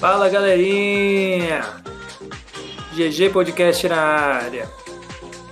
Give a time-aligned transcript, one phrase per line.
[0.00, 1.60] Fala galerinha!
[2.94, 4.66] GG Podcast na área.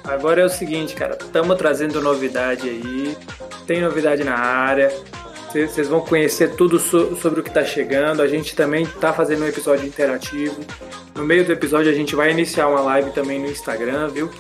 [0.03, 3.15] Agora é o seguinte, cara, estamos trazendo novidade aí,
[3.67, 4.91] tem novidade na área.
[5.53, 8.23] Vocês vão conhecer tudo so sobre o que está chegando.
[8.23, 10.59] A gente também está fazendo um episódio interativo.
[11.15, 14.31] No meio do episódio a gente vai iniciar uma live também no Instagram, viu?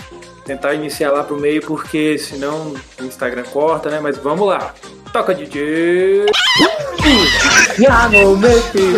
[0.42, 4.00] Tentar iniciar lá pro meio porque senão o Instagram corta, né?
[4.00, 4.75] Mas vamos lá.
[5.12, 6.25] Toca DJ.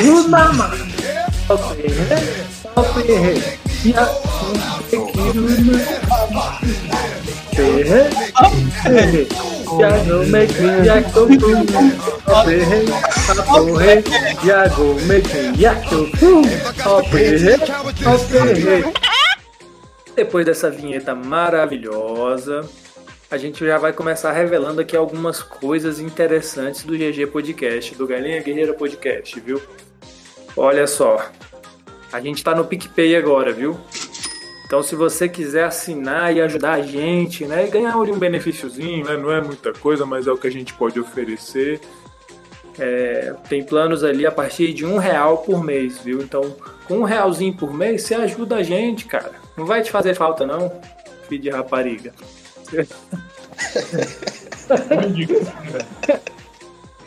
[0.04, 0.89] No
[1.50, 1.82] make
[5.66, 6.60] it mama.
[7.52, 8.10] Okay.
[8.84, 9.26] Okay.
[9.78, 11.26] Ya no make it Ya no make it ya go
[12.30, 12.86] Okay.
[13.58, 14.02] Okay.
[14.46, 16.06] Ya go make it ya go
[16.86, 17.58] Okay.
[18.06, 18.84] Okay.
[20.14, 22.68] Depois dessa vinheta maravilhosa,
[23.30, 28.42] a gente já vai começar revelando aqui algumas coisas interessantes do GG Podcast, do Galinha
[28.42, 29.60] Guerreira Podcast, viu?
[30.56, 31.22] Olha só,
[32.12, 33.78] a gente tá no PicPay agora, viu?
[34.66, 39.16] Então, se você quiser assinar e ajudar a gente, né, e ganhar um benefíciozinho, né,
[39.16, 41.80] não é muita coisa, mas é o que a gente pode oferecer.
[42.78, 46.22] É, tem planos ali a partir de um real por mês, viu?
[46.22, 46.54] Então,
[46.86, 49.32] com um realzinho por mês, você ajuda a gente, cara.
[49.56, 50.72] Não vai te fazer falta, não,
[51.28, 52.12] filho de rapariga.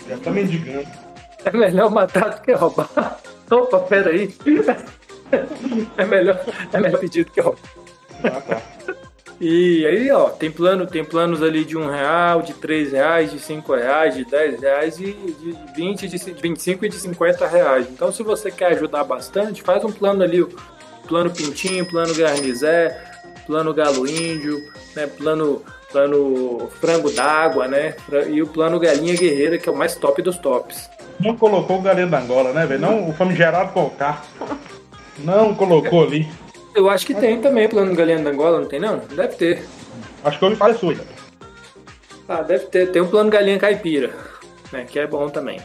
[0.07, 1.03] Já tá mendigando.
[1.45, 3.19] É melhor matar do que roubar.
[3.53, 4.33] Opa, peraí.
[5.97, 6.39] É melhor,
[6.71, 7.59] é melhor pedir do que roubar.
[8.23, 8.61] Ah, tá.
[9.41, 13.39] E aí, ó, tem plano, tem planos ali de um real, de três reais, de
[13.39, 17.87] cinco reais, de dez reais e de 20, de 25 e de 50 reais.
[17.89, 20.45] Então, se você quer ajudar bastante, faz um plano ali,
[21.07, 22.95] plano Pintinho, plano Garnizé,
[23.45, 24.63] plano Galo Índio,
[24.95, 25.61] né, plano,
[25.91, 27.95] plano Frango d'Água, né,
[28.29, 30.89] e o plano Galinha Guerreira, que é o mais top dos tops.
[31.23, 32.81] Não colocou o galinha da Angola, né, velho?
[32.81, 34.25] Não o famigerado colocar.
[35.19, 36.27] Não colocou ali.
[36.75, 38.97] Eu acho que tem também plano Galinha da Angola, não tem não?
[38.97, 39.63] Deve ter.
[40.23, 40.95] Acho que eu ouvi falar sua.
[42.27, 42.91] Ah, deve ter.
[42.91, 44.11] Tem um plano Galinha Caipira,
[44.71, 45.61] né, que é bom também.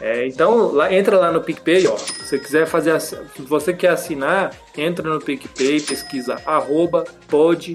[0.00, 1.96] É, então, lá, entra lá no PicPay, ó.
[1.96, 7.74] Se você quiser fazer, se você quer assinar, entra no PicPay, pesquisa arroba podggcast.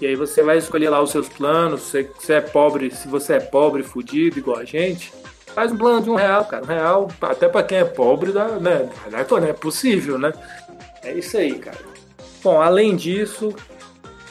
[0.00, 1.82] E aí você vai escolher lá os seus planos.
[1.82, 5.12] Se você é pobre, se você é pobre, fudido, igual a gente,
[5.54, 6.64] faz um plano de um real, cara.
[6.64, 8.88] Um real, até pra quem é pobre, dá, né?
[9.10, 10.32] Não é- não é possível, né?
[11.02, 11.78] É isso aí, cara.
[12.42, 13.54] Bom, além disso,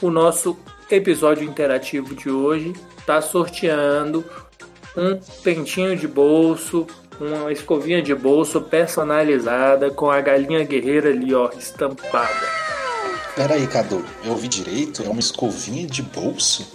[0.00, 0.56] o nosso
[0.90, 4.24] episódio interativo de hoje está sorteando
[4.96, 6.86] um pentinho de bolso,
[7.20, 12.65] uma escovinha de bolso personalizada com a galinha guerreira ali, ó, estampada.
[13.36, 15.02] Pera aí, Cadu, eu ouvi direito?
[15.04, 16.72] É uma escovinha de bolso?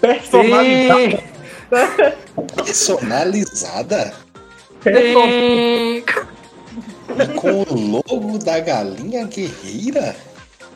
[0.00, 1.22] Personalizada?
[4.82, 6.02] Sim.
[7.16, 10.16] E com o logo da galinha guerreira?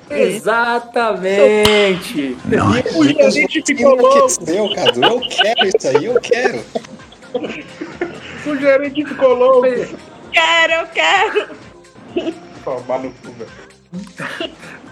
[0.09, 2.37] Exatamente!
[2.95, 4.73] O gerente ficou louco.
[4.73, 5.03] Cadu.
[5.03, 6.65] Eu quero isso aí, eu quero.
[8.47, 9.67] O gerente ficou louco.
[10.33, 11.49] Quero, eu quero.
[12.63, 13.51] Tomar no cu, velho.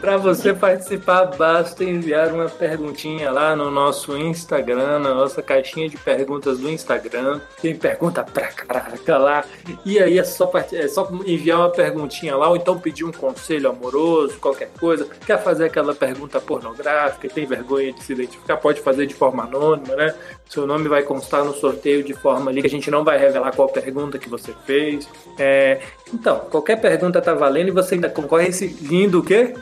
[0.01, 5.99] Para você participar, basta enviar uma perguntinha lá no nosso Instagram, na nossa caixinha de
[5.99, 7.39] perguntas do Instagram.
[7.61, 9.45] Tem pergunta pra caraca lá.
[9.85, 13.13] E aí é só, part- é só enviar uma perguntinha lá, ou então pedir um
[13.13, 15.07] conselho amoroso, qualquer coisa.
[15.27, 19.95] Quer fazer aquela pergunta pornográfica, tem vergonha de se identificar, pode fazer de forma anônima,
[19.97, 20.15] né?
[20.49, 23.55] Seu nome vai constar no sorteio de forma ali que a gente não vai revelar
[23.55, 25.09] qual pergunta que você fez.
[25.39, 25.81] É,
[26.13, 29.55] então, qualquer pergunta tá valendo e você ainda concorre a esse lindo o quê?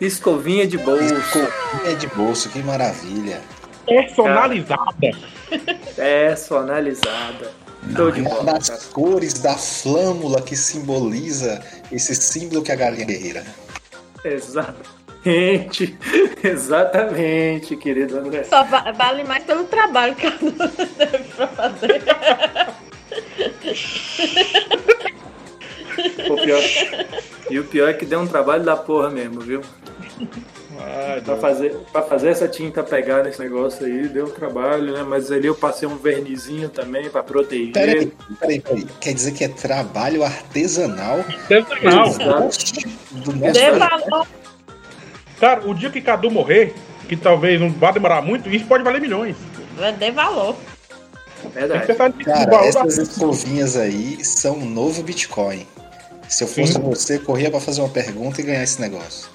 [0.00, 1.14] Escovinha de bolso.
[1.14, 3.40] Escovinha de bolso, que maravilha.
[3.86, 5.10] Personalizada.
[5.94, 7.52] Personalizada.
[7.96, 8.52] Show de Uma bola.
[8.54, 8.80] das cara.
[8.92, 13.44] cores da flâmula que simboliza esse símbolo que é a galinha guerreira.
[14.24, 15.98] Exatamente.
[16.44, 18.44] Exatamente, querido André.
[18.44, 22.02] Só va- vale mais pelo trabalho que eu teve pra fazer.
[26.30, 26.62] O pior-
[27.50, 29.62] E o pior é que deu um trabalho da porra mesmo, viu?
[31.24, 31.40] Deus.
[31.40, 35.02] fazer, pra fazer essa tinta pegar nesse negócio aí, deu um trabalho, né?
[35.02, 37.72] Mas ali eu passei um vernizinho também pra proteger.
[37.72, 38.86] Peraí, peraí, peraí.
[39.00, 41.24] Quer dizer que é trabalho artesanal
[43.10, 44.26] do nosso valor.
[45.38, 46.74] Cara, o dia que Cadu morrer,
[47.08, 49.36] que talvez não vá demorar muito, isso pode valer milhões.
[49.98, 50.54] Dê valor.
[51.54, 51.94] Verdade.
[52.24, 55.66] Cara, essas escovinhas aí são um novo Bitcoin.
[56.28, 56.80] Se eu fosse Sim.
[56.80, 59.28] você, corria pra fazer uma pergunta e ganhar esse negócio.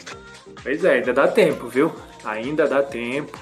[0.65, 1.93] Pois é, ainda dá tempo, viu?
[2.25, 3.37] Ainda dá tempo.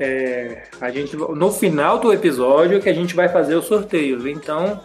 [0.00, 4.26] É, a gente, no final do episódio é que a gente vai fazer o sorteio?
[4.26, 4.80] Então,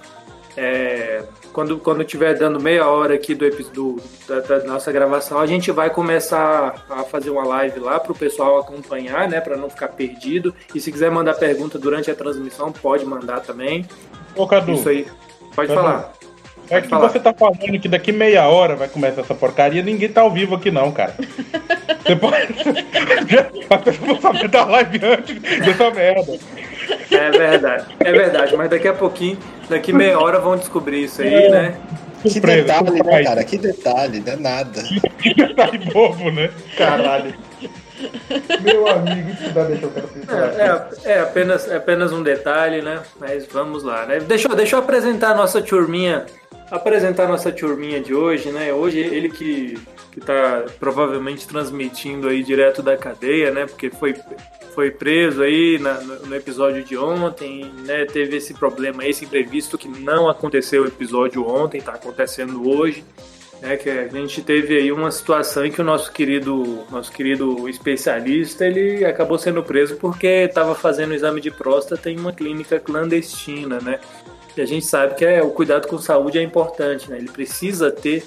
[0.58, 5.46] É, quando, quando tiver dando meia hora aqui do, do da, da nossa gravação, a
[5.46, 9.42] gente vai começar a fazer uma live lá para o pessoal acompanhar, né?
[9.42, 10.56] Para não ficar perdido.
[10.74, 13.86] E se quiser mandar pergunta durante a transmissão, pode mandar também.
[14.34, 15.08] Ô, Cadu, Isso aí.
[15.54, 15.82] Pode Cadu.
[15.82, 16.14] falar.
[16.70, 17.10] É que falar.
[17.10, 20.56] você tá falando que daqui meia hora vai começar essa porcaria, ninguém tá ao vivo
[20.56, 21.14] aqui não, cara.
[22.06, 22.36] Você pode...
[23.68, 26.38] As pessoas vão saber da live antes dessa merda.
[27.10, 27.86] É verdade.
[28.00, 28.56] É verdade.
[28.56, 31.50] Mas daqui a pouquinho, daqui meia hora vão descobrir isso aí, É.
[31.50, 31.76] né?
[32.22, 33.44] Que detalhe, né, cara?
[33.44, 34.84] Que detalhe, não é nada.
[35.56, 36.50] tá de bobo, né?
[36.78, 37.34] Caralho.
[38.62, 39.92] Meu amigo, isso dá deixa eu.
[40.36, 43.00] É, é, é apenas, é apenas um detalhe, né?
[43.20, 44.20] Mas vamos lá, né?
[44.20, 46.26] Deixa, deixa eu apresentar a nossa turminha.
[46.72, 48.74] Apresentar nossa turminha de hoje, né?
[48.74, 49.78] Hoje ele que,
[50.12, 53.68] que tá provavelmente transmitindo aí direto da cadeia, né?
[53.68, 54.16] Porque foi,
[54.74, 58.06] foi preso aí na- no, episódio de ontem, né?
[58.06, 63.06] Teve esse problema, esse imprevisto que não aconteceu o episódio ontem, tá acontecendo hoje.
[63.62, 67.70] É que a gente teve aí uma situação em que o nosso querido, nosso querido
[67.70, 73.80] especialista, ele acabou sendo preso porque estava fazendo exame de próstata em uma clínica clandestina,
[73.82, 74.00] né?
[74.58, 77.18] E a gente sabe que é, o cuidado com saúde é importante, né?
[77.18, 78.26] Ele precisa ter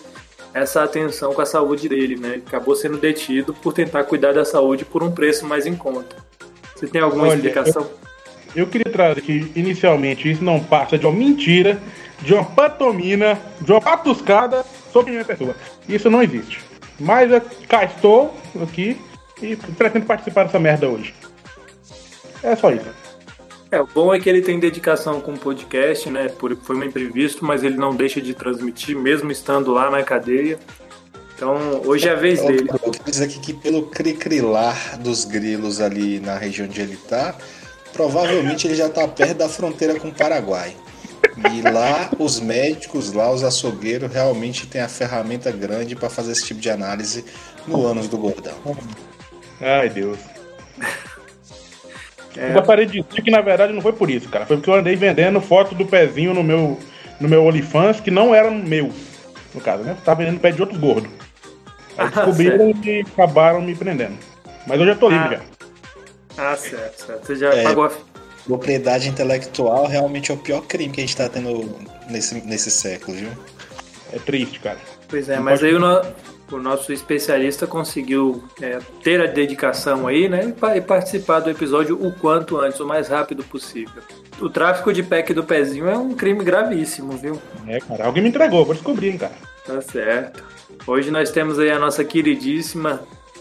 [0.52, 2.34] essa atenção com a saúde dele, né?
[2.34, 6.16] Ele acabou sendo detido por tentar cuidar da saúde por um preço mais em conta.
[6.74, 7.88] Você tem alguma Olha, explicação?
[8.54, 11.80] Eu queria trazer que, inicialmente, isso não passa de uma mentira,
[12.20, 15.54] de uma pantomina, de uma patuscada sobre minha pessoa.
[15.88, 16.60] Isso não existe.
[16.98, 19.00] Mas eu cá estou aqui
[19.40, 21.14] e pretendo participar dessa merda hoje.
[22.42, 23.07] É só isso.
[23.70, 26.28] É, o bom é que ele tem dedicação com o podcast, né?
[26.28, 30.58] Por, foi um imprevisto, mas ele não deixa de transmitir, mesmo estando lá na cadeia.
[31.34, 32.68] Então, hoje é a vez dele.
[32.68, 37.34] Eu quero dizer aqui que pelo cricrilar dos grilos ali na região onde ele tá,
[37.92, 40.74] provavelmente ele já tá perto da fronteira com o Paraguai.
[41.52, 46.44] E lá os médicos, lá os açougueiros realmente têm a ferramenta grande para fazer esse
[46.44, 47.24] tipo de análise
[47.66, 48.56] no ânus do gordão.
[49.60, 50.18] Ai, Deus.
[52.36, 52.50] É.
[52.50, 54.46] Eu gostaria de dizer que, na verdade, não foi por isso, cara.
[54.46, 56.78] Foi porque eu andei vendendo foto do pezinho no meu,
[57.20, 58.92] no meu OnlyFans, que não era meu,
[59.54, 59.96] no caso, né?
[60.04, 61.08] Tava vendendo pé de outro gordo.
[61.96, 64.16] Aí Ah, descobriram e acabaram me prendendo.
[64.66, 65.40] Mas hoje eu tô livre Ah.
[66.36, 66.52] já.
[66.52, 67.26] Ah, certo, certo.
[67.26, 67.62] Você já É.
[67.64, 67.90] pagou a.
[68.46, 71.68] Propriedade intelectual realmente é o pior crime que a gente tá tendo
[72.08, 73.28] nesse, nesse século, viu?
[74.12, 74.78] É triste, cara.
[75.06, 76.00] Pois é, Não mas pode- aí o, no-
[76.50, 80.46] o nosso especialista conseguiu é, ter a dedicação aí, né?
[80.48, 84.02] E, pa- participar do episódio o quanto antes, o mais rápido possível.
[84.40, 87.40] O tráfico de pack do pezinho é um crime gravíssimo, viu?
[87.66, 88.06] É, cara.
[88.06, 89.32] Alguém me entregou, vou descobrindo, cara.
[89.66, 90.44] Tá certo.
[90.86, 93.00] Hoje nós temos aí a nossa queridíssima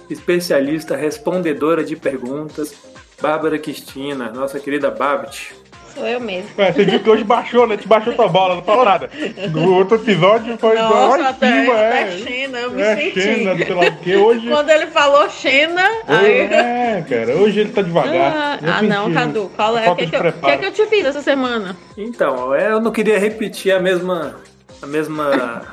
[0.10, 2.74] especialista respondedora de perguntas,
[3.22, 5.54] Bárbara Cristina, nossa querida Babit.
[5.98, 6.52] Sou eu mesmo.
[6.60, 7.76] Ué, você viu que hoje baixou, né?
[7.76, 9.10] Te baixou tua bola, não falou nada.
[9.52, 12.12] No outro episódio foi lá Nossa, em até, cima, até é.
[12.12, 13.22] China, eu me É, senti.
[13.22, 14.16] Xena, sei lá o que.
[14.16, 14.48] Hoje.
[14.48, 16.42] Quando ele falou China, aí.
[16.42, 18.60] É, cara, hoje ele tá devagar.
[18.64, 19.90] Ah, ah, não, Cadu, qual é?
[19.90, 21.76] O que, que, que, que eu te fiz essa semana?
[21.98, 24.36] Então, é, eu não queria repetir a mesma.
[24.82, 25.64] A mesma.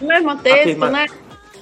[0.00, 1.06] O mesmo texto, né?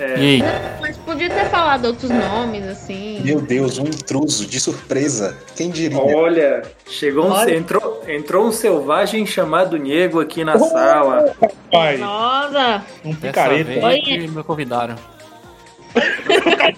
[0.00, 0.42] É, E aí?
[0.80, 3.20] Mas podia ter falado outros nomes, assim.
[3.22, 5.36] Meu Deus, um intruso de surpresa.
[5.54, 5.98] Quem diria?
[5.98, 7.54] Olha, chegou um, Olha.
[7.54, 11.34] entrou, entrou um selvagem chamado Nego aqui na sala.
[11.70, 12.84] Pai, Nossa!
[13.04, 13.64] um Dessa picareta.
[13.64, 14.00] vez Oi.
[14.00, 14.96] que me convidaram.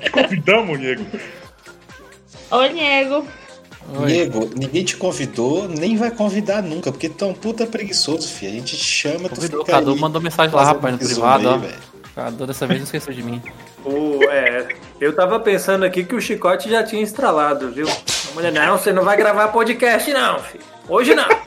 [0.00, 1.04] Te convidamos, Diego.
[2.50, 3.26] Oi, Diego.
[3.98, 4.06] Oi.
[4.06, 8.52] Diego, ninguém te convidou, nem vai convidar nunca, porque tu é um puta preguiçoso, filho.
[8.52, 10.98] A gente te chama, tu Convidou, o fica Cadu aí mandou mensagem lá, rapaz, no
[10.98, 11.58] privado, aí, ó.
[11.58, 11.91] velho.
[12.14, 13.42] Cadu dessa vez não esqueceu de mim.
[13.84, 14.68] O, é,
[15.00, 17.88] eu tava pensando aqui que o chicote já tinha estralado, viu?
[17.88, 20.62] A mulher, não, você não vai gravar podcast, não, filho.
[20.88, 21.26] Hoje não.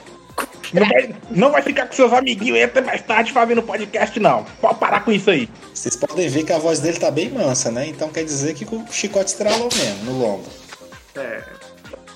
[0.74, 4.44] Não vai, não vai ficar com seus amiguinhos aí até mais tarde fazendo podcast, não.
[4.60, 5.48] Pode parar com isso aí.
[5.74, 7.88] Vocês podem ver que a voz dele tá bem mansa, né?
[7.88, 10.50] Então quer dizer que o chicote estralou mesmo, no lombo.
[11.16, 11.42] É.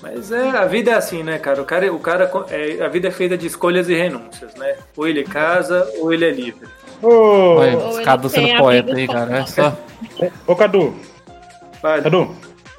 [0.02, 1.62] Mas é, a vida é assim, né, cara?
[1.62, 4.76] O cara, o cara é, a vida é feita de escolhas e renúncias, né?
[4.96, 6.68] Ou ele casa ou ele é livre.
[7.02, 9.38] Ô, Olha, Cadu sendo poeta aí, cara.
[9.38, 9.76] É só.
[10.46, 10.94] ô Cadu,
[11.82, 12.34] Vai, Cadu,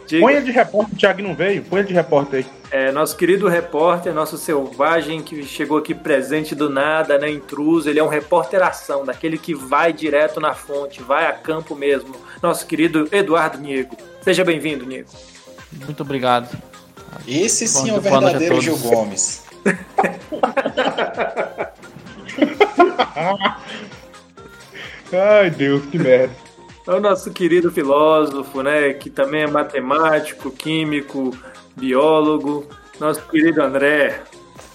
[0.05, 0.21] diga.
[0.21, 2.45] põe de repórter, o Thiago não veio, põe de repórter aí.
[2.71, 7.99] É, nosso querido repórter, nosso selvagem que chegou aqui presente do nada, né, intruso, ele
[7.99, 12.15] é um repórter ação, daquele que vai direto na fonte, vai a campo mesmo.
[12.41, 13.97] Nosso querido Eduardo Niego.
[14.21, 15.09] Seja bem-vindo, Niego.
[15.85, 16.47] Muito obrigado.
[17.27, 18.61] Esse sim é o verdadeiro.
[18.61, 19.43] Gil Gomes.
[25.13, 26.33] Ai, Deus, que merda.
[26.87, 31.35] É o nosso querido filósofo, né, que também é matemático, químico,
[31.75, 32.65] biólogo,
[32.99, 34.21] nosso querido André.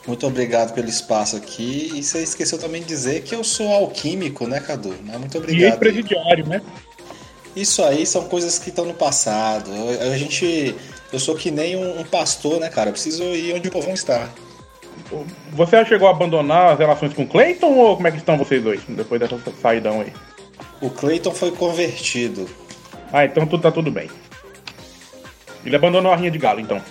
[0.07, 1.91] Muito obrigado pelo espaço aqui.
[1.95, 4.95] E você esqueceu também de dizer que eu sou alquímico, né, Cadu?
[5.05, 5.71] Mas muito E obrigado.
[5.73, 6.63] ex-presidiário, né?
[7.57, 9.71] Isso aí são coisas que estão no passado.
[9.71, 10.75] Eu- A gente.
[11.13, 12.91] Eu sou que nem um, um pastor, né, cara?
[12.91, 14.29] Eu preciso ir onde o povão está.
[15.53, 18.37] Você já chegou a abandonar as relações com o Clayton ou como é que estão
[18.39, 20.13] vocês dois depois dessa saidão aí?
[20.81, 22.49] O Clayton foi convertido.
[23.13, 24.11] Ah, então tudo tá tudo bem.
[25.65, 26.83] Ele abandonou a rinha de galo, então.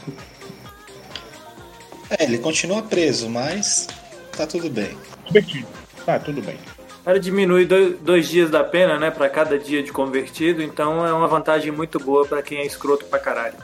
[2.10, 3.88] É, ele continua preso, mas
[4.36, 4.98] tá tudo bem.
[5.26, 5.68] Convertido.
[6.06, 6.58] Tá, tudo bem.
[7.02, 11.06] O cara diminui dois, dois dias da pena, né, pra cada dia de convertido, então
[11.06, 13.56] é uma vantagem muito boa pra quem é escroto pra caralho.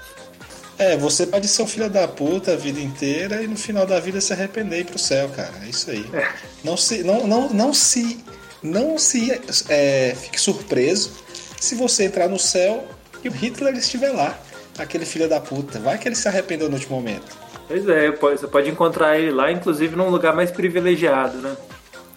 [0.78, 4.00] É, você pode ser um filho da puta a vida inteira e no final da
[4.00, 5.54] vida se arrepender e ir pro céu, cara.
[5.64, 6.06] É isso aí.
[6.64, 7.04] Não se.
[7.04, 8.24] Não, não, não se.
[8.62, 9.32] Não se
[9.70, 11.12] é, fique surpreso
[11.60, 12.88] se você entrar no céu
[13.24, 14.38] e o Hitler estiver lá.
[14.78, 15.80] Aquele filho da puta.
[15.80, 17.36] Vai que ele se arrependeu no último momento.
[17.68, 21.56] Pois é, pode- você pode encontrar ele lá, inclusive num lugar mais privilegiado, né?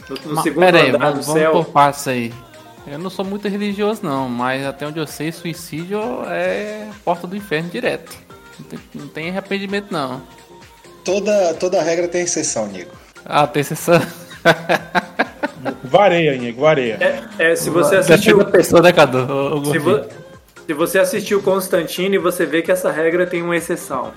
[0.09, 1.53] No, no Mas, segundo pera aí, andar do vamos, vamos céu.
[1.53, 2.33] por partes aí.
[2.87, 5.99] Eu não sou muito religioso não, mas até onde eu sei, suicídio
[6.29, 8.15] é porta do inferno direto.
[8.59, 10.23] Não tem, não tem arrependimento não.
[11.05, 12.95] Toda, toda regra tem exceção, Nico.
[13.25, 14.01] Ah, tem exceção.
[15.85, 16.99] Vareia, Inigo, vareia.
[17.39, 18.45] É, é, se você assistiu.
[18.47, 19.19] Pessoa, né, Cadu?
[19.59, 20.01] Ô, Se, vo-
[20.67, 24.13] se você assistiu Constantine, você vê que essa regra tem uma exceção.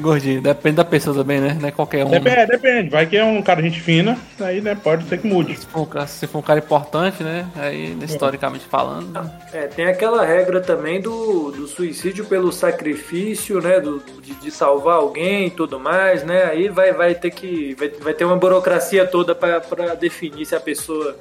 [0.00, 1.56] Gordinho, depende da pessoa também, né?
[1.60, 2.08] Não é qualquer um.
[2.08, 2.18] né?
[2.18, 2.88] Depende, depende.
[2.90, 5.56] Vai que é um cara gente fina, aí né, pode ser que mude.
[5.56, 7.46] Se for, um cara- se for um cara importante, né?
[7.54, 9.30] Aí, historicamente falando.
[9.52, 13.78] É, tem aquela regra também do, do suicídio pelo sacrifício, né?
[13.78, 16.44] Do, de, de salvar alguém e tudo mais, né?
[16.44, 17.74] Aí vai, vai ter que.
[17.78, 21.16] Vai, vai ter uma burocracia toda para definir se a pessoa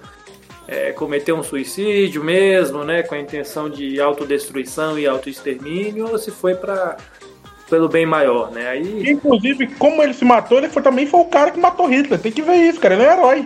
[0.68, 3.04] é, cometeu um suicídio mesmo, né?
[3.04, 6.98] Com a intenção de autodestruição e autoextermínio, ou se foi para
[7.69, 8.67] pelo bem maior, né?
[8.69, 9.10] Aí.
[9.12, 12.19] Inclusive, como ele se matou, ele foi, também foi o cara que matou Hitler.
[12.19, 12.93] Tem que ver isso, cara.
[12.95, 13.45] Ele é um herói.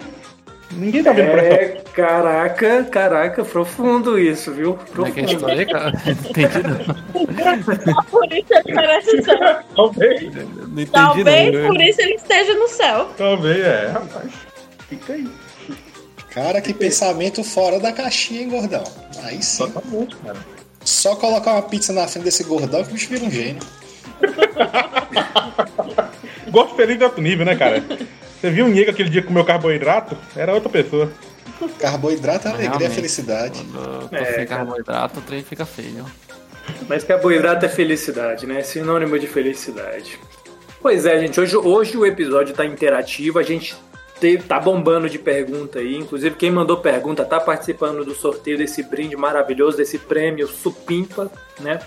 [0.71, 1.55] Ninguém tá vendo por essa.
[1.55, 4.77] É, caraca, caraca, profundo isso, viu?
[4.95, 5.51] Como é que é a Profundo.
[5.51, 5.93] história, cara?
[6.29, 8.03] Entendi não.
[8.03, 9.59] Por isso ele merece céu.
[9.75, 10.41] Talvez, Não
[10.73, 11.67] entendi Talvez não.
[11.69, 13.09] por isso ele esteja no céu.
[13.17, 14.31] talvez, é, rapaz.
[14.87, 15.27] Fica aí.
[16.29, 18.83] Cara, que pensamento fora da caixinha, hein, gordão?
[19.23, 19.65] Aí sim.
[19.65, 20.37] Totalmente, cara.
[20.85, 23.61] Só colocar uma pizza na frente desse gordão que o bicho vira um gênio.
[26.51, 27.83] Gosto feliz de outro nível, né, cara?
[28.39, 30.17] Você viu o Niego aquele dia que comeu carboidrato?
[30.35, 31.11] Era outra pessoa.
[31.79, 33.63] Carboidrato é alegria, felicidade.
[33.71, 34.65] Quando É, tô sem cara.
[34.65, 36.05] carboidrato, o trem fica feio.
[36.87, 38.61] Mas carboidrato é felicidade, né?
[38.63, 40.19] Sinônimo de felicidade.
[40.81, 41.39] Pois é, gente.
[41.39, 43.37] Hoje, hoje o episódio tá interativo.
[43.39, 43.75] A gente
[44.19, 45.95] te- tá bombando de pergunta aí.
[45.97, 51.79] Inclusive, quem mandou pergunta tá participando do sorteio desse brinde maravilhoso, desse prêmio Supimpa, né?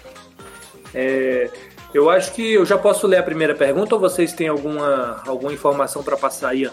[0.95, 1.49] É,
[1.95, 5.53] eu acho que eu já posso ler a primeira pergunta ou vocês têm alguma, alguma
[5.53, 6.69] informação para passar aí?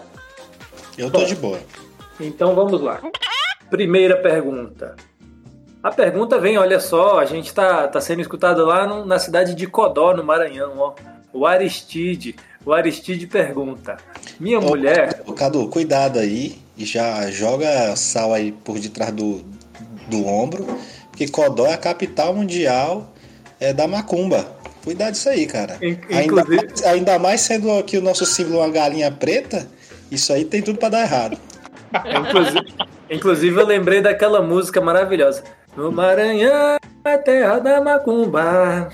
[0.97, 1.59] Eu tô de boa.
[2.19, 2.99] Então vamos lá.
[3.69, 4.95] Primeira pergunta.
[5.81, 9.55] A pergunta vem, olha só, a gente tá, tá sendo escutado lá no- na cidade
[9.55, 10.93] de Codó, no Maranhão, ó.
[11.31, 12.35] O Aristide.
[12.65, 13.95] O Aristide pergunta:
[14.39, 15.21] Minha mulher.
[15.25, 19.41] Ô, Cadu, cuidado aí e já joga sal aí por detrás do,
[20.09, 20.65] do ombro,
[21.09, 23.13] porque Codó é a capital mundial
[23.59, 24.58] é, da macumba.
[24.83, 25.77] Cuidado disso aí, cara.
[25.81, 29.67] In- Ainda inclusive- mais, ainda mais sendo aqui o nosso símbolo uma galinha preta,
[30.11, 31.37] isso aí tem tudo pra dar errado.
[32.29, 32.73] Inclusive,
[33.09, 35.43] inclusive eu lembrei daquela música maravilhosa.
[35.75, 38.89] No Maranhão, a terra da macumba.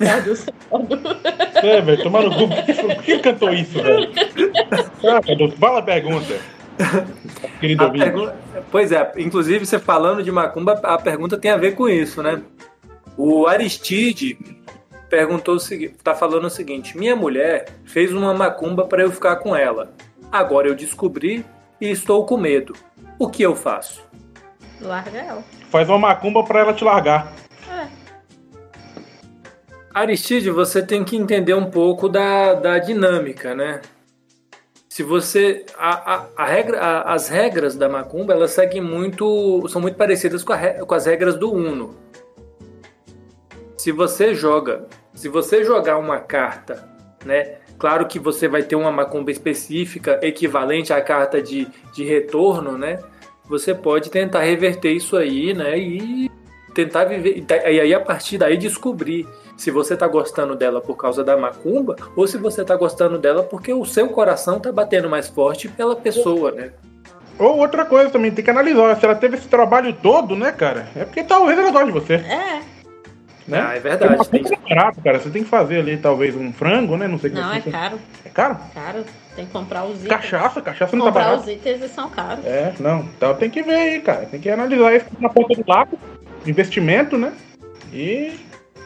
[0.00, 0.52] Meu Deus do céu.
[1.62, 2.48] É, velho, tomar no cu.
[2.48, 4.10] Por que- Por que ele cantou isso, velho?
[5.04, 5.20] Ah,
[5.58, 6.34] fala a pergunta.
[7.60, 8.30] Querido A pergu-
[8.70, 12.40] Pois é, inclusive você falando de macumba, a pergunta tem a ver com isso, né?
[13.18, 14.38] O Aristide
[15.10, 19.36] perguntou o seguinte, tá falando o seguinte: minha mulher fez uma macumba para eu ficar
[19.36, 19.92] com ela.
[20.32, 21.44] Agora eu descobri
[21.80, 22.74] e estou com medo.
[23.18, 24.02] O que eu faço?
[24.80, 25.44] Larga ela.
[25.70, 27.32] Faz uma macumba pra ela te largar.
[27.68, 27.88] É.
[29.92, 33.80] Aristide, você tem que entender um pouco da, da dinâmica, né?
[34.88, 35.64] Se você.
[35.76, 39.66] A, a, a regra, a- as regras da Macumba, elas seguem muito.
[39.68, 40.54] são muito parecidas com,
[40.86, 41.94] com as regras do Uno.
[43.78, 44.86] Se você joga.
[45.14, 46.86] Se você jogar uma carta,
[47.24, 47.58] né?
[47.78, 52.98] Claro que você vai ter uma macumba específica, equivalente à carta de, de retorno, né?
[53.48, 55.78] Você pode tentar reverter isso aí, né?
[55.78, 56.28] E
[56.74, 57.44] tentar viver.
[57.48, 59.24] E aí, a partir daí, descobrir
[59.56, 63.44] se você tá gostando dela por causa da macumba ou se você tá gostando dela
[63.44, 66.72] porque o seu coração tá batendo mais forte pela pessoa, né?
[67.38, 68.96] Ou outra coisa também, tem que analisar.
[68.96, 70.88] Se ela teve esse trabalho todo, né, cara?
[70.96, 72.14] É porque talvez ela goste de você.
[72.14, 72.77] É.
[73.48, 73.64] Né?
[73.66, 74.28] Ah, é verdade.
[74.28, 74.44] Tem...
[74.44, 75.18] é barato, cara.
[75.18, 77.08] Você tem que fazer ali talvez um frango, né?
[77.08, 77.98] Não sei Não, é que caro.
[78.22, 78.58] É caro?
[78.74, 79.04] Caro.
[79.34, 80.08] Tem que comprar os itens.
[80.08, 81.42] Cachaça, cachaça não tá Comprar barato.
[81.44, 82.44] os itens são caros.
[82.44, 83.00] É, não.
[83.16, 84.26] Então tem que ver aí, cara.
[84.26, 85.98] Tem que analisar isso na ponta do lápis,
[86.46, 87.32] investimento, né?
[87.90, 88.34] E,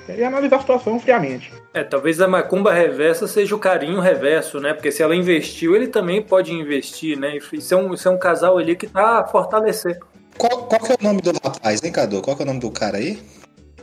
[0.08, 1.52] e analisar a situação friamente.
[1.74, 4.72] É, talvez a macumba reversa seja o carinho reverso, né?
[4.74, 7.36] Porque se ela investiu, ele também pode investir, né?
[7.52, 9.98] Isso é um, isso é um casal ali que tá a fortalecer.
[10.38, 12.22] Qual, qual que é o nome do rapaz, hein, Cadu?
[12.22, 13.18] Qual que é o nome do cara aí?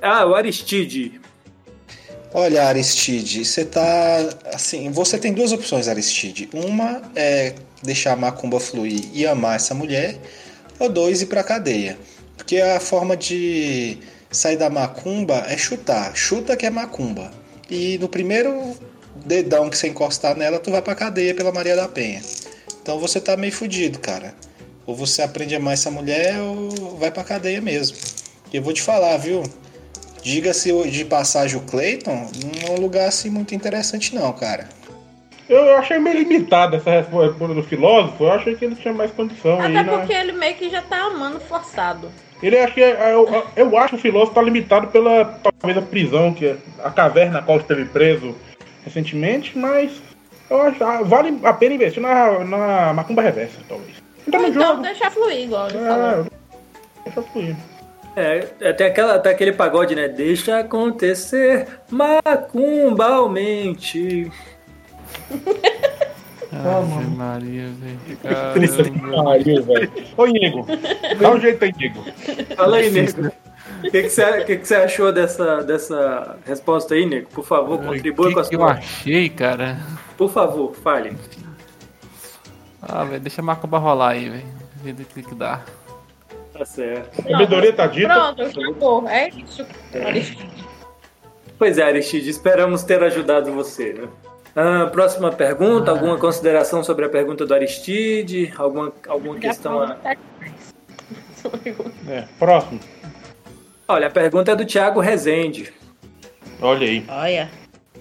[0.01, 1.20] Ah, o Aristide.
[2.34, 4.29] Olha, Aristide, você tá.
[4.53, 6.50] Assim, você tem duas opções, Aristide.
[6.53, 10.18] Uma é deixar a macumba fluir e amar essa mulher,
[10.77, 11.98] ou dois, ir pra cadeia.
[12.38, 13.98] Porque a forma de
[14.32, 16.15] sair da macumba é chutar.
[16.15, 17.32] Chuta que é macumba.
[17.70, 18.77] E no primeiro
[19.25, 22.22] dedão que você encostar nela, tu vai pra cadeia pela Maria da Penha.
[22.82, 24.34] Então você tá meio fudido, cara.
[24.86, 27.98] Ou você aprende a amar essa mulher, ou vai pra cadeia mesmo.
[28.51, 29.44] E eu vou te falar, viu?
[30.21, 34.67] Diga-se de passagem o Clayton, não é um lugar assim muito interessante não, cara.
[35.47, 38.23] Eu achei meio limitada essa resposta do filósofo.
[38.23, 39.97] Eu achei que ele tinha mais condição aí, Até né?
[39.97, 42.11] porque ele meio que já tá amando forçado.
[42.41, 42.81] Ele acha que.
[42.81, 46.91] Eu, eu acho que o filósofo tá limitado pela talvez a prisão, que é a
[46.91, 48.35] caverna na qual esteve preso
[48.85, 49.91] recentemente, mas
[50.49, 53.97] eu acho ah, vale a pena investir na, na macumba reversa, talvez.
[54.27, 54.81] Então então jogo.
[54.83, 56.05] deixa fluir, igual ele falou.
[56.05, 56.25] É,
[57.05, 57.55] deixa fluir.
[58.19, 60.09] É, é, tem, aquela, tem aquele pagode, né?
[60.09, 64.29] Deixa acontecer macumbalmente.
[66.51, 67.97] Ave Maria, velho.
[68.53, 69.23] Triste que Caramba.
[69.23, 69.89] pariu, velho.
[70.17, 70.67] Ô, Diego,
[71.17, 72.03] dá um jeito aí, Diego.
[72.57, 73.27] Fala aí, Nego.
[73.27, 73.31] O
[73.83, 77.29] que, que, você, que, que você achou dessa, dessa resposta aí, Nego?
[77.29, 79.79] Por favor, contribua que com a que eu achei, cara?
[80.17, 81.15] Por favor, fale.
[82.81, 84.44] Ah, velho, deixa a macumba rolar aí, velho.
[84.83, 85.61] Ver do que que dá.
[86.53, 87.22] Tá certo.
[87.22, 88.07] Sabedoria tá dita.
[88.14, 89.07] Pronto, acabou.
[89.07, 89.66] É isso.
[89.94, 90.50] Aristide.
[91.57, 94.07] Pois é, Aristide, esperamos ter ajudado você, né?
[94.55, 98.51] Ah, próxima pergunta, alguma consideração sobre a pergunta do Aristide?
[98.57, 99.81] Alguma, alguma Já questão?
[99.81, 99.98] a-.
[102.07, 102.79] É, próximo.
[103.88, 105.72] Olha, a pergunta é do Thiago Rezende.
[106.62, 107.05] Olha aí.
[107.07, 107.50] Olha.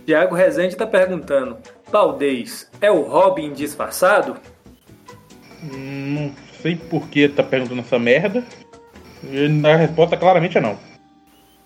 [0.05, 1.57] Thiago Rezende está perguntando:
[1.91, 4.37] Valdez é o Robin disfarçado?
[5.63, 8.45] Hum, Não sei por que tá perguntando essa merda.
[9.25, 10.79] E a resposta claramente é não.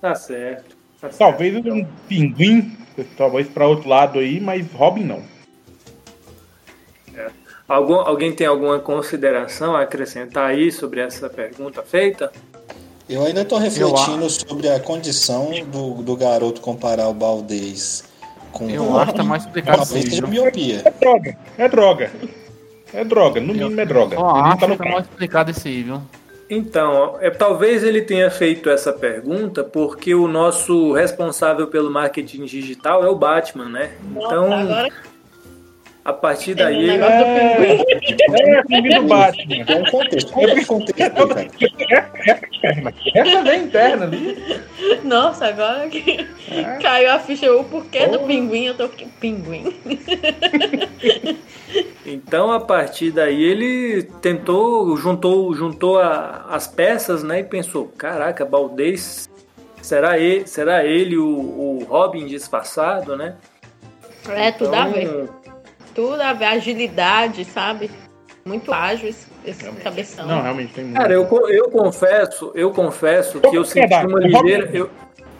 [0.00, 0.76] Tá certo.
[1.00, 1.18] tá certo.
[1.18, 2.76] Talvez um pinguim,
[3.16, 5.22] talvez pra outro lado aí, mas Robin não.
[7.68, 12.30] Algum, alguém tem alguma consideração a acrescentar aí sobre essa pergunta feita?
[13.08, 18.04] Eu ainda tô refletindo sobre a condição do, do garoto comparar o Baldez
[18.52, 20.82] com Eu o acho que tá mais explicado Talvez seja miopia.
[20.84, 22.10] É droga, é droga.
[22.92, 24.14] É droga, no mínimo é droga.
[24.14, 26.02] Ele não acho tá no que tá mal explicado esse aí, viu?
[26.50, 33.02] Então, é, talvez ele tenha feito essa pergunta porque o nosso responsável pelo marketing digital
[33.02, 33.92] é o Batman, né?
[34.10, 34.92] Então, Nossa, agora
[36.04, 36.76] a partir um daí.
[36.76, 37.84] pinguim.
[38.32, 39.64] É, é pinguim do Batman.
[39.64, 40.32] Qual o contexto?
[40.38, 41.76] É o contexto?
[43.14, 44.36] Essa vem interna ali.
[45.04, 46.26] Nossa, agora que
[46.80, 49.06] caiu a ficha, o porquê do pinguim, eu tô aqui.
[49.20, 49.76] Pinguim.
[52.04, 57.40] Então, a partir daí, ele tentou, juntou, juntou a- as peças, né?
[57.40, 59.30] E pensou: caraca, Baldez,
[59.80, 63.36] será ele, será ele o, o Robin disfarçado, né?
[64.28, 65.28] É, tudo a ver.
[65.94, 66.46] Tudo a ver.
[66.46, 67.90] Agilidade, sabe?
[68.44, 70.26] Muito ágil esse, esse cabeção.
[70.26, 70.96] Não, realmente tem muito.
[70.96, 74.70] Cara, eu, eu confesso, eu confesso que eu senti uma o Robin- ligeira.
[74.72, 74.90] Eu,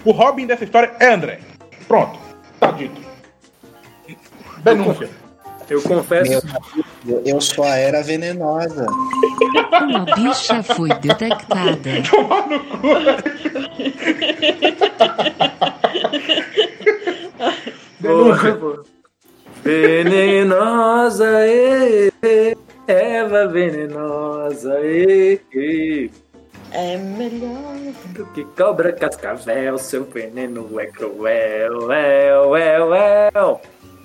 [0.05, 1.41] O Robin dessa história é André.
[1.89, 2.19] Pronto,
[2.61, 3.01] tá dito.
[4.59, 5.09] Denúncia.
[5.69, 6.47] eu confesso.
[7.09, 8.87] Eu, eu sou a era venenosa.
[9.81, 11.81] Uma bicha foi detectada.
[18.01, 18.92] Denúncia.
[19.65, 22.57] Venenosa, ê, ê,
[22.89, 26.11] Eva venenosa, ê, ê,
[26.73, 27.77] É melhor.
[28.15, 33.31] do que cobra cascavel, seu veneno é cruel, é, é.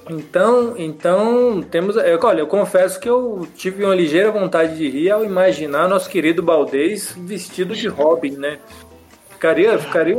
[0.09, 1.95] Então, então temos.
[1.97, 6.09] eu- Olha, eu confesso que eu tive uma ligeira vontade de rir ao imaginar nosso
[6.09, 8.59] querido Baldez vestido de Robin, né?
[9.31, 10.15] Ficaria, ficaria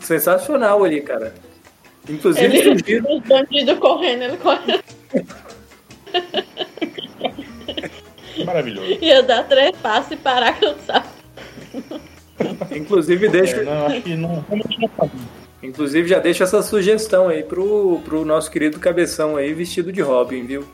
[0.00, 1.34] sensacional ali, cara.
[2.08, 4.82] Inclusive, Ele, sugiro, os bandidos correndo, ele correndo.
[8.44, 8.86] Maravilhoso.
[9.02, 11.08] Ia dar três passos e parar cansado.
[12.74, 14.44] inclusive deixo, É, não, acho que não.
[15.62, 20.44] Inclusive, já deixo essa sugestão aí pro, pro nosso querido cabeção aí, vestido de Robin,
[20.46, 20.64] viu?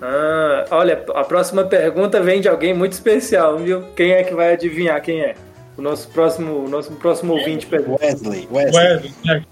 [0.00, 3.82] Ah, olha, a próxima pergunta vem de alguém muito especial, viu?
[3.96, 5.34] Quem é que vai adivinhar quem é?
[5.76, 8.04] O nosso próximo, o nosso próximo ouvinte pergunta.
[8.04, 9.12] Wesley, Wesley.
[9.24, 9.46] Wesley,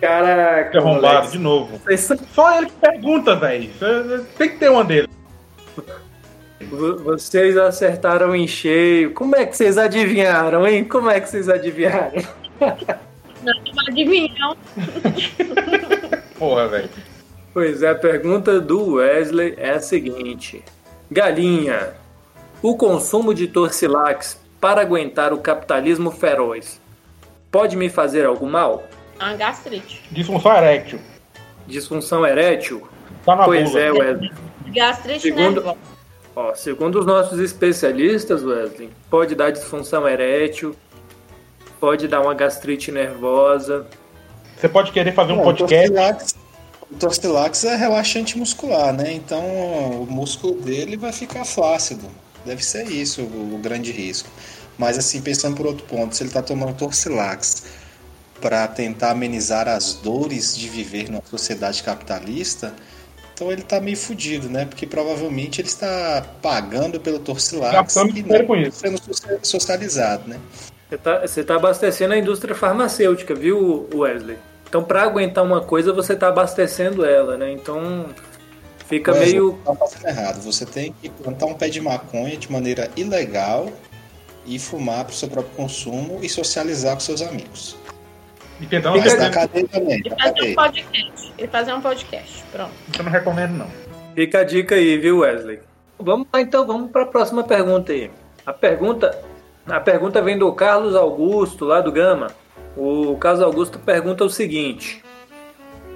[0.00, 1.80] Caraca, Que arrombado de novo.
[2.34, 3.68] Só ele que pergunta, velho.
[4.36, 5.08] Tem que ter uma dele.
[6.70, 9.12] vo- Vocês acertaram em cheio.
[9.12, 10.84] Como é que vocês adivinharam, hein?
[10.84, 12.22] Como é que vocês adivinharam?
[13.40, 14.56] Não, não adivinham.
[16.38, 16.90] Porra, velho.
[17.54, 20.64] Pois é, a pergunta do Wesley é a seguinte:
[21.08, 21.94] Galinha,
[22.60, 26.80] o consumo de Torcilax para aguentar o capitalismo feroz
[27.50, 28.82] pode me fazer algum mal?
[29.18, 30.02] Uma gastrite.
[30.10, 31.00] Disfunção erétil.
[31.66, 32.86] Disfunção erétil?
[33.24, 33.80] Tá na Pois bula.
[33.80, 34.30] é, Wesley.
[34.68, 35.76] Gastrite Segundo- nervosa.
[36.36, 40.74] Ó, segundo os nossos especialistas, Wesley, pode dar disfunção erétil,
[41.80, 43.86] pode dar uma gastrite nervosa.
[44.56, 45.90] Você pode querer fazer um Não, podcast.
[45.90, 46.34] O Torcilax,
[46.90, 49.12] o Torcilax é relaxante muscular, né?
[49.12, 49.40] Então
[50.02, 52.06] o músculo dele vai ficar flácido.
[52.46, 54.28] Deve ser isso o, o grande risco.
[54.78, 57.64] Mas assim, pensando por outro ponto, se ele está tomando Torcilax
[58.40, 62.72] para tentar amenizar as dores de viver numa sociedade capitalista,
[63.34, 64.64] então ele está meio fudido, né?
[64.64, 68.80] Porque provavelmente ele está pagando pelo Torcilax e não com isso.
[68.80, 70.40] sendo socia- socializado, né?
[70.88, 74.38] Você tá, você tá abastecendo a indústria farmacêutica, viu, Wesley?
[74.68, 77.52] Então, para aguentar uma coisa, você tá abastecendo ela, né?
[77.52, 78.06] Então,
[78.86, 79.58] fica Wesley, meio.
[79.64, 80.40] Tá fazendo errado.
[80.42, 83.70] Você tem que plantar um pé de maconha de maneira ilegal
[84.44, 87.76] e fumar para o seu próprio consumo e socializar com seus amigos.
[88.60, 89.32] E na recomendo.
[89.32, 91.32] cadeia também, E na fazer um podcast.
[91.38, 92.44] E fazer um podcast.
[92.50, 92.72] Pronto.
[92.98, 93.66] Eu não recomendo, não.
[94.14, 95.60] Fica a dica aí, viu, Wesley?
[95.98, 98.10] Vamos lá, então, vamos para a próxima pergunta aí.
[98.44, 99.16] A pergunta,
[99.66, 102.28] a pergunta vem do Carlos Augusto, lá do Gama.
[102.76, 105.02] O Carlos Augusto pergunta o seguinte: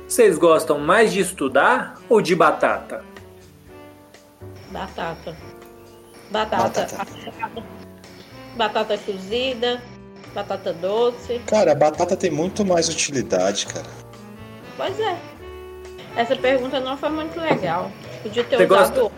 [0.07, 3.05] Vocês gostam mais de estudar ou de batata?
[4.71, 5.37] Batata.
[6.31, 6.87] Batata.
[6.87, 7.65] Batata.
[8.57, 9.81] Batata cozida.
[10.35, 11.41] Batata doce.
[11.47, 13.87] Cara, a batata tem muito mais utilidade, cara.
[14.77, 15.17] Pois é.
[16.17, 17.91] Essa pergunta não foi muito legal.
[18.23, 19.15] Podia ter Você usado gosta-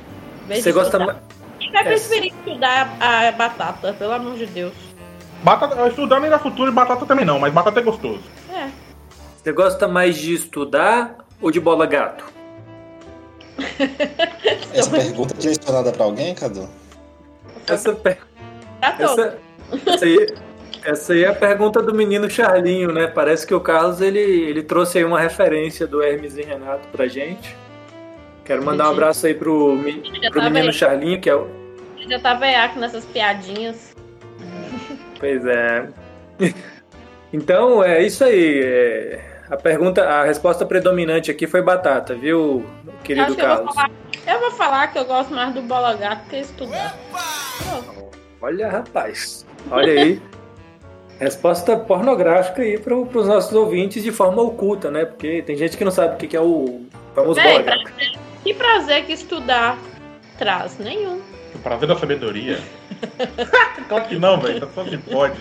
[0.55, 1.07] Você gosta estudar.
[1.07, 1.19] mais.
[1.59, 2.09] Quem vai Essa.
[2.09, 4.73] preferir estudar a batata, pelo amor de Deus?
[5.43, 8.23] Batata, estudando ainda futuro e batata também não, mas batata é gostoso.
[8.53, 8.69] É.
[9.43, 12.25] Você gosta mais de estudar ou de bola gato?
[14.73, 16.69] Essa pergunta é direcionada para alguém, Cadu?
[17.67, 18.19] Essa, per-
[18.81, 19.21] Tá todo.
[19.21, 19.39] essa,
[19.87, 20.07] essa,
[20.85, 23.07] essa aí é a pergunta do menino Charlinho, né?
[23.07, 27.07] Parece que o Carlos ele, ele trouxe aí uma referência do Hermes e Renato pra
[27.07, 27.57] gente.
[28.45, 29.79] Quero mandar um abraço aí pro,
[30.31, 30.73] pro tá menino.
[30.73, 31.49] Charlinho, que é o.
[32.07, 33.95] Já tá veiaco nessas piadinhas.
[35.19, 35.89] Pois é.
[37.33, 38.61] Então é isso aí.
[38.63, 43.47] é, a pergunta, a resposta predominante aqui foi batata, viu, Eu querido acho que eu
[43.49, 43.75] vou, Carlos?
[43.75, 43.91] falar,
[44.27, 46.97] eu vou falar que eu gosto mais do bola gato que estudar.
[48.41, 49.45] Olha, rapaz.
[49.71, 50.23] Olha aí.
[51.25, 55.07] Resposta pornográfica aí pro, pros nossos ouvintes de forma oculta, né?
[55.07, 56.83] Porque tem gente que não sabe o que que é o
[57.15, 57.93] famoso Véi, bola pra- gato.
[58.45, 59.79] que prazer que estudar
[60.37, 60.77] traz?
[60.79, 61.23] Nenhum.
[61.55, 62.61] O prazer da sabedoria.
[63.89, 64.69] claro que não, velho.
[64.75, 65.41] Só se pode.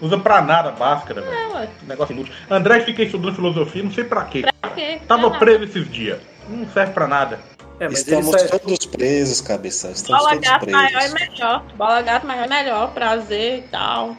[0.00, 1.34] Usa pra nada máscara, velho.
[1.58, 1.68] É.
[1.88, 2.32] Negócio inútil.
[2.48, 4.42] André fica estudando filosofia, não sei pra quê.
[4.60, 5.00] Pra quê?
[5.08, 6.20] Tava Não, preso esses dias.
[6.48, 7.40] Não serve pra nada.
[7.80, 8.60] É, mas ele Estamos sai...
[8.60, 9.90] todos presos, cabeça.
[9.90, 11.14] Estamos Bola todos gato maior é presos.
[11.14, 11.64] melhor.
[11.76, 12.90] Bola gato maior é melhor.
[12.92, 14.16] Prazer e tal.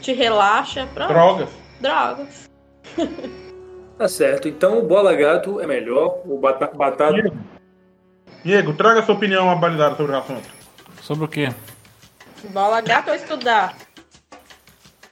[0.00, 0.86] Te relaxa.
[0.94, 1.08] Pronto.
[1.12, 1.48] Drogas.
[1.80, 2.50] Drogas.
[3.98, 4.48] Tá certo.
[4.48, 6.20] Então o bola gato é melhor.
[6.24, 7.12] O bata- batata.
[7.12, 7.36] Diego,
[8.44, 10.48] Diego, traga sua opinião abalizada sobre o assunto.
[11.02, 11.52] Sobre o quê?
[12.44, 13.76] Bola gato ou estudar?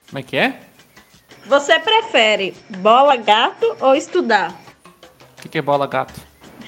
[0.09, 0.61] Como é que é?
[1.47, 4.53] Você prefere bola gato ou estudar?
[5.39, 6.15] O que, que é bola gato?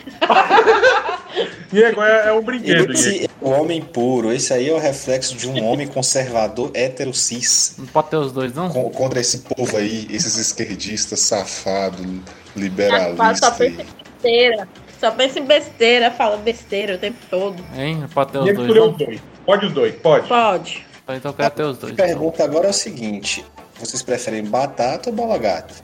[1.71, 2.93] Diego, é, é o brinquedo.
[2.93, 4.33] Esse é o homem puro.
[4.33, 7.75] Esse aí é o reflexo de um homem conservador hétero cis.
[7.79, 8.69] Não pode ter os dois, não?
[8.71, 13.41] con- Contra esse povo aí, esses esquerdistas safados, Só liberalistas.
[13.57, 14.69] pensa em besteira.
[14.99, 17.65] Só pensa em besteira, fala besteira o tempo todo.
[17.77, 17.99] Hein?
[18.01, 18.93] Não pode ter os Diego dois, não?
[18.93, 19.21] dois.
[19.47, 20.29] Pode os dois, pode.
[20.29, 20.87] Pode.
[21.09, 21.91] Então eu quero ter os dois.
[21.91, 22.07] A então.
[22.07, 23.45] pergunta agora é o seguinte:
[23.79, 25.75] vocês preferem batata ou bola gato?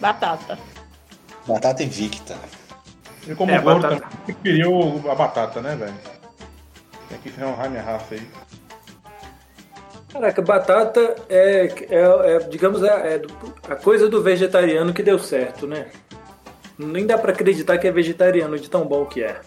[0.00, 0.58] Batata.
[1.46, 2.36] Batata invicta.
[3.26, 4.00] Eu como É, gordo batata.
[4.00, 5.94] também preferiu a batata, né, velho?
[7.08, 8.22] Tem que ferrar minha raça aí.
[10.12, 13.22] Caraca, batata é, é, é, digamos, é, é
[13.68, 15.86] a coisa do vegetariano que deu certo, né?
[16.78, 19.40] Nem dá pra acreditar que é vegetariano de tão bom que é.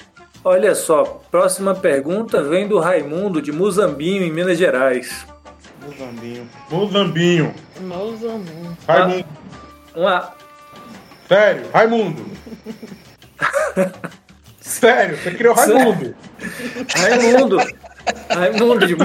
[0.44, 5.26] Olha só, próxima pergunta vem do Raimundo de Muzambinho, em Minas Gerais.
[5.84, 6.50] Muzambinho.
[6.72, 7.54] Muzambinho.
[7.82, 8.78] Mozambique.
[8.88, 9.26] Raimundo.
[9.96, 10.34] Uma,
[11.28, 12.26] Sério, Raimundo.
[14.60, 16.16] Sério, você criou Raimundo.
[16.96, 17.58] Raimundo!
[18.30, 18.96] Raimundo de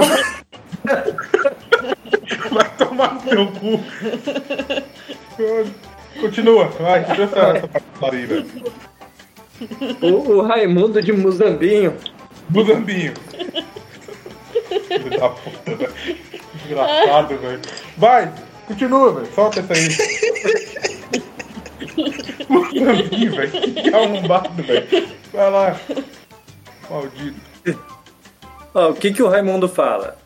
[2.51, 3.79] Vai tomar no teu cu.
[6.19, 8.45] Continua, vai, continua essa, essa parte aí, velho.
[10.01, 11.95] O, o Raimundo de Muzambinho.
[12.49, 13.13] Buzambinho.
[14.87, 15.93] Filho da puta, velho.
[16.53, 17.61] Desgraçado, velho.
[17.97, 18.33] Vai,
[18.67, 19.33] continua, velho.
[19.33, 20.30] Solta essa aí.
[22.85, 23.51] Buzambinho, velho.
[23.51, 25.07] Que arrombado, velho.
[25.33, 25.79] Vai lá.
[26.89, 27.39] Maldito.
[28.73, 30.17] Ó, o que, que o Raimundo fala?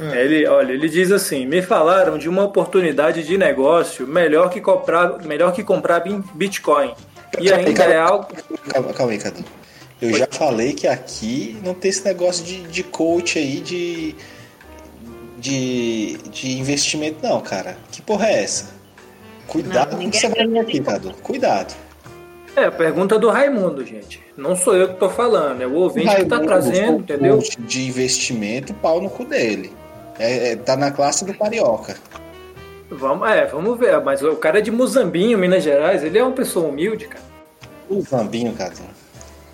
[0.00, 5.18] Ele, olha, ele diz assim: me falaram de uma oportunidade de negócio melhor que comprar,
[5.24, 6.02] melhor que comprar
[6.34, 6.94] Bitcoin.
[7.38, 8.28] E ainda é algo.
[8.68, 9.44] Calma, calma aí, Cadu.
[10.00, 14.16] Eu já falei que aqui não tem esse negócio de, de coach aí, de,
[15.38, 17.76] de, de investimento, não, cara.
[17.92, 18.70] Que porra é essa?
[19.46, 20.80] Cuidado Não, com o que você vai aqui.
[20.80, 21.12] Cadu.
[21.22, 21.74] Cuidado.
[22.54, 24.22] É, a pergunta do Raimundo, gente.
[24.36, 27.36] Não sou eu que tô falando, é o ouvinte que tá Raimundo, trazendo, o entendeu?
[27.36, 29.72] coach De investimento, pau no cu dele.
[30.18, 31.96] É, é, tá na classe do carioca.
[32.90, 33.98] Vamos, é, vamos ver.
[34.02, 37.24] Mas o cara é de Muzambinho, Minas Gerais, ele é uma pessoa humilde, cara.
[37.88, 38.82] O Zambinho, Cadu.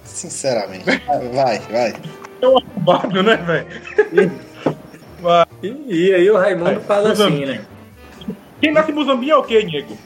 [0.04, 0.84] Sinceramente.
[1.32, 1.94] Vai, vai.
[2.42, 4.32] É um arrombado, né, velho?
[5.20, 5.46] Vai.
[5.62, 7.46] E, e aí o Raimundo É, fala assim, Muzambinho.
[7.46, 7.60] né?
[8.60, 9.96] Quem nasce em Muzambinho é o quê, nego?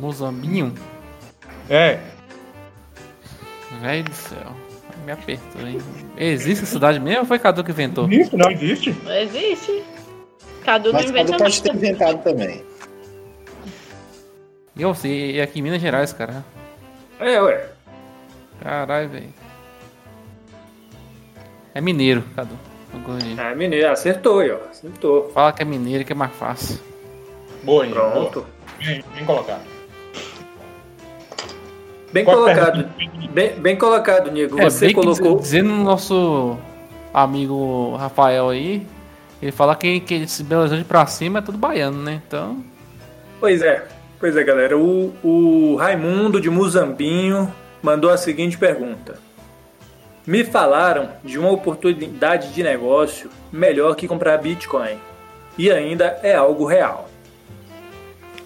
[0.00, 0.74] Mozambinho?
[1.68, 2.00] É.
[3.80, 4.56] Velho do céu.
[5.04, 5.78] Me apertou, hein?
[6.16, 8.10] Existe cidade mesmo ou foi Cadu que inventou?
[8.10, 8.96] Existe, não existe?
[9.04, 9.82] Não existe.
[10.64, 12.64] Cadu não Mas inventa Cadu pode ter inventado também.
[14.76, 16.44] E eu sei, é aqui em Minas Gerais, cara.
[17.18, 17.68] É, ué.
[18.62, 19.34] Caralho, velho.
[21.74, 22.58] É mineiro, Cadu.
[23.38, 24.58] Ah, mineiro, acertou aí, ó.
[24.70, 25.30] Acertou.
[25.30, 26.78] Fala que é mineiro que é mais fácil.
[27.62, 27.92] Boa, hein?
[27.92, 28.46] Pronto.
[28.78, 29.79] Bem, bem colocado.
[32.12, 32.88] Bem Qual colocado.
[33.32, 34.60] Bem, bem colocado, Nigo.
[34.60, 35.34] É, Você colocou.
[35.36, 36.56] diz- dizendo no nosso
[37.14, 38.86] amigo Rafael aí,
[39.40, 42.20] ele fala que, que esse Belo Horizonte pra cima é tudo baiano, né?
[42.26, 42.58] Então,
[43.38, 43.86] Pois é.
[44.18, 44.76] Pois é, galera.
[44.76, 47.50] O, o Raimundo de Muzambinho
[47.82, 49.18] mandou a seguinte pergunta.
[50.26, 54.98] Me falaram de uma oportunidade de negócio melhor que comprar Bitcoin.
[55.56, 57.08] E ainda é algo real.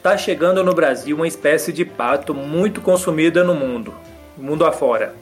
[0.05, 3.95] Tá chegando no Brasil uma espécie de pato muito consumida no mundo,
[4.37, 5.15] mundo afora.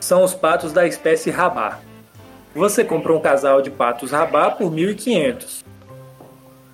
[0.00, 1.78] São os patos da espécie rabá.
[2.52, 5.62] Você comprou um casal de patos rabá por 1.500.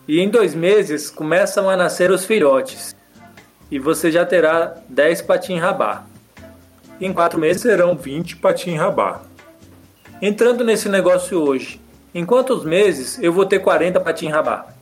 [0.08, 2.96] E em dois meses começam a nascer os filhotes.
[3.70, 6.06] E você já terá 10 patim rabá.
[6.98, 9.20] Em quatro meses serão 20 patim rabá.
[10.22, 11.78] Entrando nesse negócio hoje,
[12.14, 14.73] em quantos meses eu vou ter 40 patim rabá?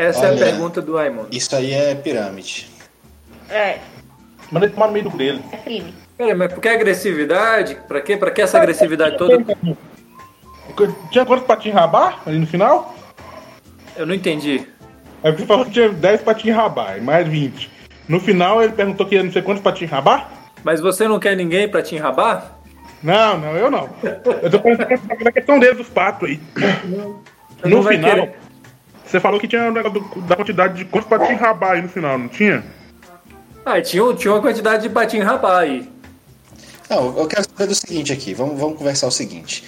[0.00, 1.28] Essa é Olha, a pergunta do Raimundo.
[1.30, 2.70] Isso aí é pirâmide.
[3.50, 3.76] É,
[4.50, 5.42] Manda ele tomar no meio do dele.
[5.52, 5.94] é crime.
[6.16, 7.76] Peraí, mas por que agressividade?
[7.86, 8.16] Pra quê?
[8.16, 9.44] Pra que essa agressividade toda?
[11.10, 12.94] Tinha quantos patinhos rabá ali no final?
[13.94, 14.66] Eu não entendi.
[15.22, 17.70] Aí você falou que tinha 10 patinhos rabá, e mais 20.
[18.08, 20.30] No final ele perguntou que ia não sei quantos patinhos rabá?
[20.64, 22.52] Mas você não quer ninguém pra te rabá?
[23.02, 23.86] Não, não, eu não.
[24.42, 26.40] Eu tô pensando na questão deles, dos patos aí.
[26.86, 27.22] No
[27.64, 28.49] não vai final, querer.
[29.10, 31.88] Você falou que tinha um negócio do- da quantidade de quantos patinhos rabá aí no
[31.88, 32.64] final, não tinha?
[33.64, 35.88] Ah, tinha, tinha uma quantidade de patim rabá aí.
[36.88, 38.34] Não, eu quero saber do seguinte aqui.
[38.34, 39.64] Vamos, vamos conversar o seguinte.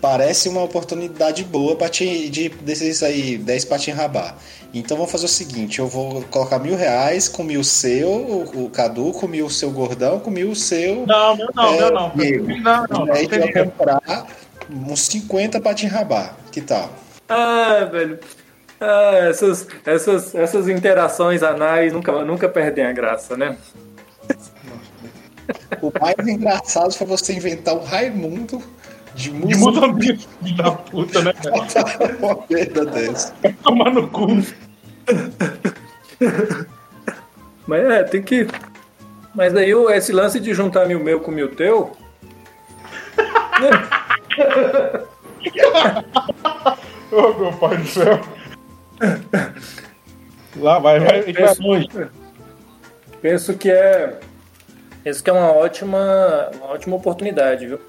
[0.00, 4.34] Parece uma oportunidade boa pra ti, de, desses aí, 10 patinhos rabá.
[4.72, 8.70] Então vamos fazer o seguinte: eu vou colocar mil reais, comi o seu, o, o
[8.70, 11.04] Cadu, comi o seu gordão, comi o seu.
[11.06, 12.10] Não, meu não, É, meu não.
[12.10, 12.46] Diego.
[12.60, 13.38] Não, não, e aí não.
[13.38, 14.26] vai comprar
[14.70, 16.32] uns 50 patinhos rabá.
[16.52, 16.88] Que tal?
[17.28, 18.18] Ah, velho.
[18.80, 23.58] Ah, essas, essas, essas interações anais nunca, nunca perdem a graça, né?
[25.82, 28.62] O mais engraçado foi você inventar o Raimundo
[29.14, 29.58] de De música.
[29.58, 31.34] Moçambique, filho da puta, né?
[32.20, 33.34] uma merda dessa.
[33.42, 34.28] Vai tomar no cu.
[37.66, 38.46] Mas é, tem que.
[39.34, 41.94] Mas aí esse lance de juntar mil meu com mil teu.
[47.12, 48.18] Ô, meu pai do céu.
[50.56, 51.88] Lá vai, vai, a gente vai penso, longe.
[53.22, 54.18] penso que é.
[55.02, 57.80] Penso que é uma ótima, uma ótima oportunidade, viu?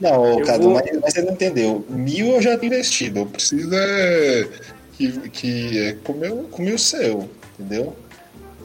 [0.00, 1.84] Não, Eu Cadu, vou- mas, mas você não entendeu.
[1.88, 3.20] Mil eu já tenho investido.
[3.20, 4.48] Eu preciso é
[4.92, 7.96] que, que é comer, o- comer o seu, entendeu?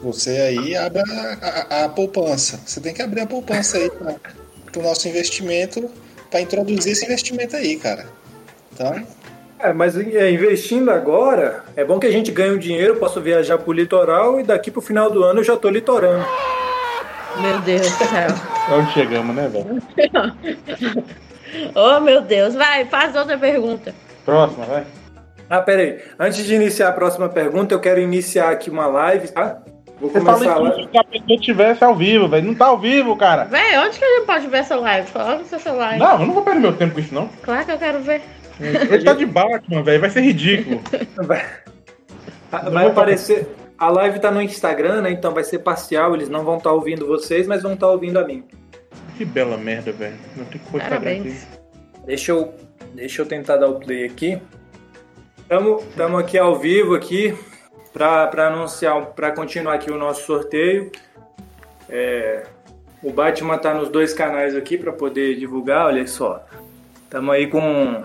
[0.02, 2.60] Você aí abre a, a- a poupança.
[2.66, 5.90] Você tem que abrir a poupança aí para o nosso investimento,
[6.30, 8.06] para introduzir esse investimento aí, cara.
[8.72, 9.06] Então,
[9.62, 13.58] É, mas é, investindo agora, é bom que a gente ganhe um dinheiro, posso viajar
[13.58, 16.24] pro litoral e daqui pro final do ano eu já tô litorando.
[17.40, 18.28] Meu Deus do céu.
[18.72, 19.82] Onde chegamos, né, velho?
[21.74, 22.54] Oh, meu Deus.
[22.54, 23.92] Vai, faz outra pergunta.
[24.24, 24.84] Próxima, vai.
[25.48, 25.98] Ah, peraí.
[26.16, 29.58] Antes de iniciar a próxima pergunta, eu quero iniciar aqui uma live, tá?
[30.00, 30.80] Vou Você começar a fala live.
[30.82, 32.46] isso se a pessoa estivesse ao vivo, velho.
[32.46, 33.44] Não tá ao vivo, cara.
[33.46, 35.10] Véi, onde que a gente pode ver essa live?
[35.10, 35.98] Coloca no seu celular.
[35.98, 37.28] Não, eu não vou perder meu tempo com isso, não.
[37.42, 38.22] Claro que eu quero ver.
[38.60, 40.00] Ele tá de Batman, velho.
[40.00, 40.80] Vai ser ridículo.
[41.16, 41.44] Vai,
[42.70, 43.48] vai aparecer.
[43.78, 45.10] A live tá no Instagram, né?
[45.10, 46.14] Então vai ser parcial.
[46.14, 48.44] Eles não vão estar ouvindo vocês, mas vão estar ouvindo a mim.
[49.16, 50.16] Que bela merda, velho.
[50.36, 50.78] Não tem que.
[50.78, 51.46] Parabéns.
[52.06, 52.54] Deixa eu,
[52.94, 54.40] deixa eu tentar dar o play aqui.
[55.40, 57.36] Estamos aqui ao vivo aqui
[57.92, 60.92] para anunciar, para continuar aqui o nosso sorteio.
[61.88, 62.44] É,
[63.02, 66.44] o Batman tá nos dois canais aqui para poder divulgar, olha só.
[67.04, 68.04] Estamos aí com.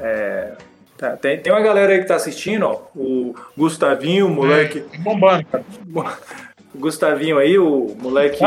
[0.00, 0.52] É,
[0.96, 2.82] tá, tem, tem uma galera aí que tá assistindo, ó.
[2.94, 4.80] O Gustavinho, o moleque.
[4.80, 5.64] Tá bombando, cara.
[6.74, 8.38] O Gustavinho aí, o moleque.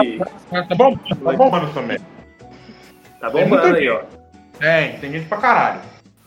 [0.50, 2.06] Tá bombando, tá bombando essa merda.
[3.20, 4.02] Tá Tem bombando aí, ó.
[4.60, 5.82] Tem, tem gente pra caralho.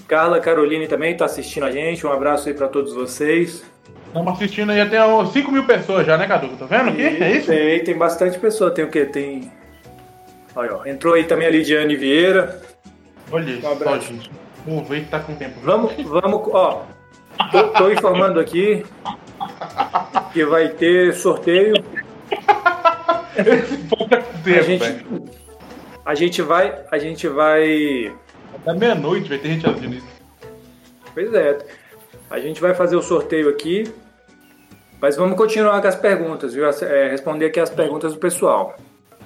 [0.09, 2.05] Carla Caroline também tá assistindo a gente.
[2.07, 3.63] Um abraço aí para todos vocês.
[4.07, 6.49] Estamos assistindo aí até uns 5 mil pessoas já, né, Cadu?
[6.57, 7.03] Tá vendo aqui?
[7.23, 7.47] É isso?
[7.47, 8.73] Tem, tem bastante pessoa.
[8.73, 9.05] Tem o quê?
[9.05, 9.53] Tem.
[10.57, 10.85] Olha, ó.
[10.85, 12.61] Entrou aí também a Lidiane Vieira.
[13.31, 14.09] Olha isso, Um abraço.
[14.09, 14.29] gente.
[14.67, 15.61] Vamos ver que tá com tempo.
[15.63, 16.85] Vamos, vamos, ó.
[17.51, 18.85] Tô, tô informando aqui
[20.33, 21.75] que vai ter sorteio.
[23.37, 24.09] Esse com A
[24.43, 25.31] tempo, gente, velho.
[26.05, 28.15] a gente vai, a gente vai.
[28.55, 30.07] Até meia-noite vai ter gente assistindo isso.
[31.15, 31.59] Pois é.
[32.29, 33.93] A gente vai fazer o sorteio aqui.
[35.01, 36.69] Mas vamos continuar com as perguntas, viu?
[36.69, 38.77] É, responder aqui as perguntas do pessoal.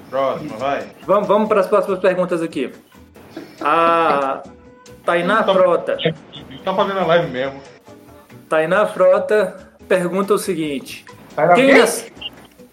[0.09, 0.87] Próxima, vai.
[1.05, 2.73] Vamos, vamos para as próximas perguntas aqui.
[3.61, 4.43] A
[5.05, 5.97] Tainá Frota.
[6.65, 7.61] Tá fazendo a live mesmo.
[8.49, 12.07] Tainá Frota pergunta o seguinte: Tainá Quem nas...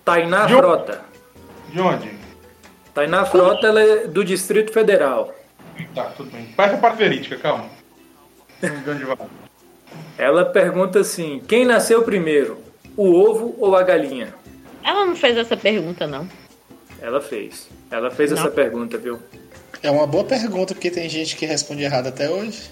[0.06, 0.62] Tainá De onde?
[0.62, 1.02] Frota.
[1.70, 2.12] De onde?
[2.94, 5.34] Tainá Frota ela é do Distrito Federal.
[5.96, 6.46] Tá, tudo bem.
[6.56, 7.66] Parece a parte verídica, calma.
[10.18, 12.60] Ela pergunta assim: Quem nasceu primeiro,
[12.96, 14.34] o ovo ou a galinha?
[14.84, 16.28] Ela não fez essa pergunta, não.
[17.02, 17.68] Ela fez.
[17.90, 18.38] Ela fez Não.
[18.38, 19.20] essa pergunta, viu?
[19.84, 22.70] É uma boa pergunta, porque tem gente que responde errado até hoje.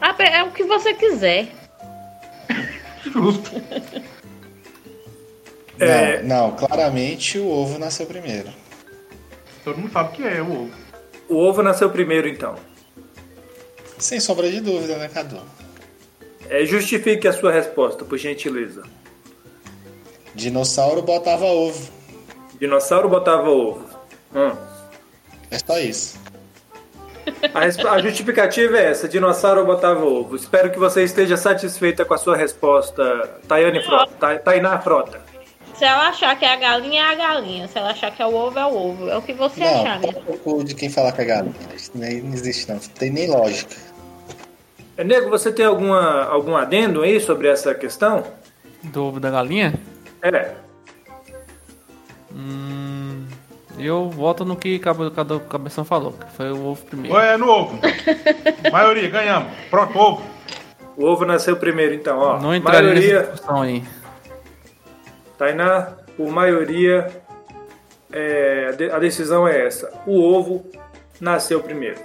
[0.00, 1.48] Ah, É o que você quiser.
[3.04, 3.50] Justo.
[5.78, 6.22] É.
[6.22, 8.50] Não, não, claramente o ovo nasceu primeiro.
[9.64, 10.70] Todo mundo sabe que é o ovo.
[11.28, 12.56] O ovo nasceu primeiro, então.
[13.98, 15.40] Sem sombra de dúvida, né, Cadu?
[16.48, 18.82] É, justifique a sua resposta, por gentileza.
[20.34, 21.90] Dinossauro botava ovo.
[22.58, 23.88] Dinossauro botava ovo.
[24.34, 24.56] Hum.
[25.50, 26.21] É só isso.
[27.88, 30.36] A, justificativa é essa: dinossauro botava ovo.
[30.36, 33.02] Espero que você esteja satisfeita com a sua resposta,
[33.46, 34.12] Tayane Frota.
[34.18, 35.20] Ta- Tainá Frota.
[35.74, 37.66] Se ela achar que é a galinha, é a galinha.
[37.68, 39.08] Se ela achar que é o ovo, é o ovo.
[39.08, 40.14] É o que você achar, Não, né?
[40.28, 41.54] um pouco de quem falar com a galinha.
[41.74, 42.76] Isso nem não existe, não.
[42.76, 43.74] Não tem nem lógica.
[44.96, 48.22] É, Nego, você tem alguma, algum adendo aí sobre essa questão?
[48.82, 49.74] Do ovo da galinha?
[50.22, 50.52] É.
[52.34, 52.71] Hum,
[53.78, 57.16] eu voto no que cada, cabeção falou, que foi o ovo primeiro.
[57.18, 57.78] É no ovo.
[58.70, 59.52] Maioria, ganhamos.
[59.70, 60.22] Pronto, ovo.
[60.96, 62.38] O ovo nasceu primeiro, então, ó.
[62.40, 63.82] Não entraria maioria, nessa discussão aí.
[65.38, 67.08] Tainá, por maioria,
[68.12, 69.90] é, a de- a decisão é essa.
[70.06, 70.64] O ovo
[71.20, 71.98] nasceu primeiro.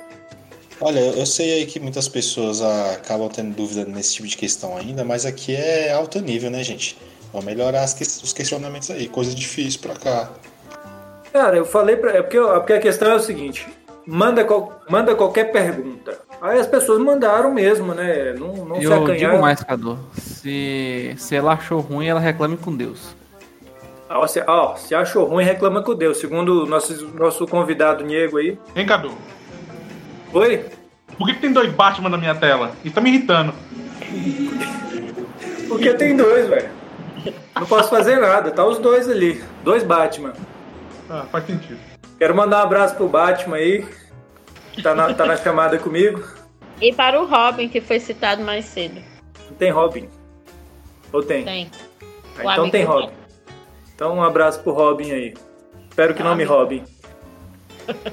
[0.79, 4.77] Olha, eu sei aí que muitas pessoas ah, acabam tendo dúvida nesse tipo de questão
[4.77, 6.97] ainda, mas aqui é alto nível, né, gente?
[7.33, 10.29] Vamos melhorar as que- os questionamentos aí, coisa difícil pra cá.
[11.37, 12.11] Cara, eu falei pra.
[12.11, 13.67] É porque, porque a questão é o seguinte:
[14.05, 16.17] manda, qual- manda qualquer pergunta.
[16.41, 18.33] Aí as pessoas mandaram mesmo, né?
[18.33, 19.39] Não, não se Eu digo acanharam.
[19.39, 19.99] mais, Cadu.
[20.13, 23.15] Se, se ela achou ruim, ela reclame com Deus.
[24.09, 26.17] Ó, se, ó, se achou ruim, reclama com Deus.
[26.17, 28.57] Segundo o nosso, nosso convidado Nego aí.
[28.75, 29.11] Hein, Cadu?
[30.33, 30.65] Oi?
[31.17, 32.71] Por que, que tem dois Batman na minha tela?
[32.83, 33.53] Isso tá me irritando.
[35.67, 36.69] Porque tem dois, velho.
[37.55, 39.43] Não posso fazer nada, tá os dois ali.
[39.63, 40.33] Dois Batman.
[41.09, 41.79] Ah, faz sentido.
[42.17, 43.87] Quero mandar um abraço pro Batman aí.
[44.81, 46.23] Tá na, tá na chamada comigo.
[46.81, 49.01] E para o Robin, que foi citado mais cedo.
[49.57, 50.07] Tem Robin.
[51.11, 51.43] Ou tem?
[51.43, 51.71] Tem.
[52.37, 53.13] Ah, então tem Robin.
[53.95, 55.33] Então um abraço pro Robin aí.
[55.89, 56.83] Espero que não me roubem.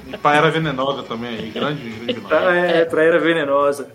[0.07, 1.51] E Paera venenosa também aí.
[1.51, 2.29] Grande, grande vilão.
[2.29, 3.89] Tá, é, traíra venenosa.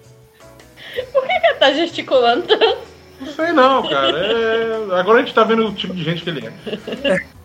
[1.13, 2.79] Por que que tá gesticulando tanto?
[3.21, 4.19] Não sei não, cara.
[4.19, 4.99] É...
[4.99, 7.27] Agora a gente tá vendo o tipo de gente que ele é.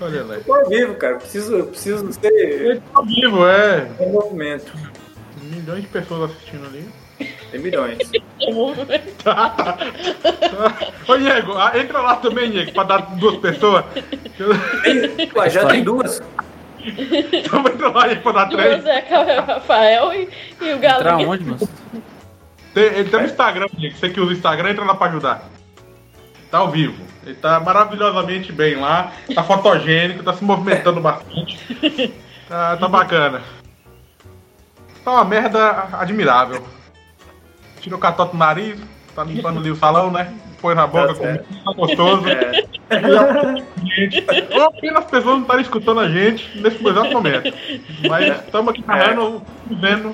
[0.00, 0.36] Olha lá.
[0.44, 1.16] Tô ao vivo, cara.
[1.16, 3.86] Preciso, eu preciso ser Ele tá vivo, é.
[4.00, 4.72] em movimento.
[5.42, 6.88] Milhões de pessoas assistindo ali.
[7.50, 7.98] Tem milhões.
[9.22, 9.76] Tá, tá.
[11.06, 13.84] Ô, Diego, ah, entra lá também, Diego, pra dar duas pessoas.
[15.36, 16.22] Ué, já tem duas.
[16.78, 18.82] Então entra lá, Diego, pra dar três.
[18.82, 20.28] Duas é o Rafael e,
[20.62, 21.28] e o Entrar Galinha.
[21.28, 21.68] onde, moço?
[22.72, 23.98] Tem- ele tem um Instagram, gente.
[23.98, 25.50] Você que usa o Instagram, entra lá pra ajudar.
[26.50, 27.09] Tá ao vivo.
[27.24, 29.12] Ele tá maravilhosamente bem lá.
[29.34, 32.14] Tá fotogênico, tá se movimentando bastante.
[32.50, 33.42] Tá, tá bacana.
[35.04, 36.66] Tá uma merda admirável.
[37.80, 38.76] Tirou o catota do nariz,
[39.14, 40.34] tá limpando ali o salão, né?
[40.60, 42.24] Põe na boca, Tá com tá gostoso.
[42.28, 42.64] É,
[44.80, 47.54] pena as pessoas não estarem escutando a gente nesse exato momento.
[48.08, 50.12] Mas estamos aqui narrando, vendo.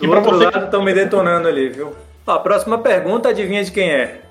[0.00, 1.94] E do pra outro você lado estão me detonando ali, viu?
[2.26, 4.22] Ó, a próxima pergunta, adivinha de quem é?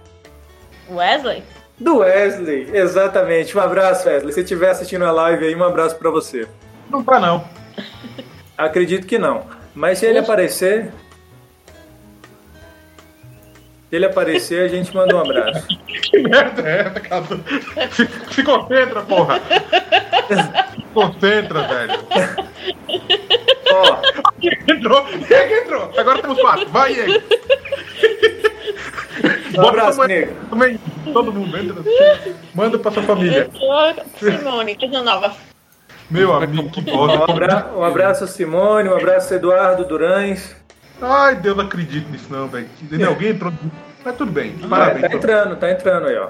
[0.89, 1.43] Wesley?
[1.79, 3.55] Do Wesley, exatamente.
[3.57, 4.33] Um abraço, Wesley.
[4.33, 6.47] Se estiver assistindo a live aí, um abraço pra você.
[6.89, 7.47] não tá não.
[8.57, 9.45] Acredito que não.
[9.75, 10.91] Mas se ele aparecer.
[13.89, 15.67] Se ele aparecer, a gente manda um abraço.
[16.07, 17.23] Que merda é essa, cara?
[17.91, 19.41] Se, se concentra, porra.
[20.27, 21.99] Se concentra, velho.
[23.73, 23.97] Ó,
[24.71, 25.91] Entrou, quem é que entrou?
[25.97, 26.69] Agora temos quatro.
[26.69, 27.23] Vai, aí.
[29.55, 30.33] Um abraço, nego.
[30.49, 30.79] Também,
[31.13, 31.75] todo mundo entra.
[32.55, 33.49] Manda pra sua família.
[34.19, 35.33] Simone, coisa nova.
[36.09, 37.31] Meu amigo, que Um, bosta.
[37.31, 38.89] abra- um abraço, Simone.
[38.89, 40.55] Um abraço, Eduardo Durães.
[41.01, 42.67] Ai, Deus, não acredito nisso não, velho.
[42.81, 43.09] Entendeu?
[43.09, 43.51] Alguém entrou.
[44.03, 45.01] Mas tudo bem, É, parabéns.
[45.01, 46.29] tá entrando, tá entrando aí, ó.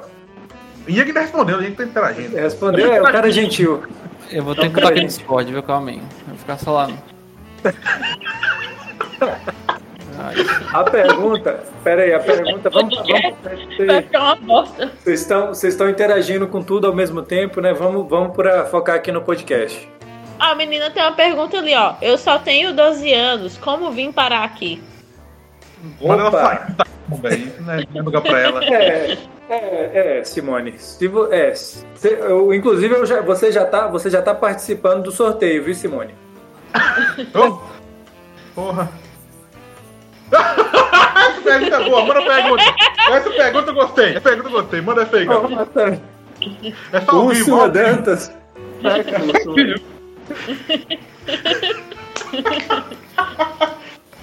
[0.88, 2.36] E ele respondeu, a gente tá interagindo.
[2.36, 3.84] Respondeu, é o cara gentil.
[4.32, 5.64] Eu vou ter que entrar aqui no Discord, viu?
[5.64, 5.98] Calma aí.
[5.98, 6.90] Eu vou ficar só lá.
[10.74, 13.32] A pergunta, pera aí, a pergunta, vamos, vamos Vai
[13.78, 14.92] vocês- ficar uma bosta.
[15.04, 17.74] vocês estão, vocês estão interagindo com tudo ao mesmo tempo, né?
[17.74, 19.88] Vamos, vamos pra focar aqui no podcast.
[20.40, 21.96] Ah, menina, tem uma pergunta ali, ó.
[22.02, 23.58] Eu só tenho 12 anos.
[23.58, 24.82] Como vim parar aqui?
[26.02, 26.40] Manda ela Opa.
[26.42, 26.86] sair, tá
[27.78, 28.64] é é pra ela.
[28.66, 29.18] É,
[29.50, 30.74] é, é, Simone.
[30.78, 35.04] Se vo, é, se- eu, inclusive, eu já, você, já tá, você já tá participando
[35.04, 36.14] do sorteio, viu, Simone?
[37.34, 37.60] Ô,
[38.54, 38.90] Porra.
[40.32, 42.64] Essa pergunta é boa, manda a pergunta.
[43.12, 44.10] Essa pergunta eu gostei.
[44.12, 44.82] Essa pergunta eu gostei.
[44.82, 46.00] Manda essa aí, cara.
[46.94, 47.26] É só vivo.
[47.28, 47.70] Úrsula.
[47.70, 48.32] Dantas.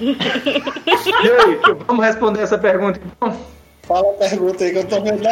[0.00, 3.36] E aí, vamos responder essa pergunta então?
[3.86, 5.22] Fala a pergunta aí que eu tô vendo.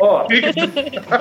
[0.00, 0.26] Ó,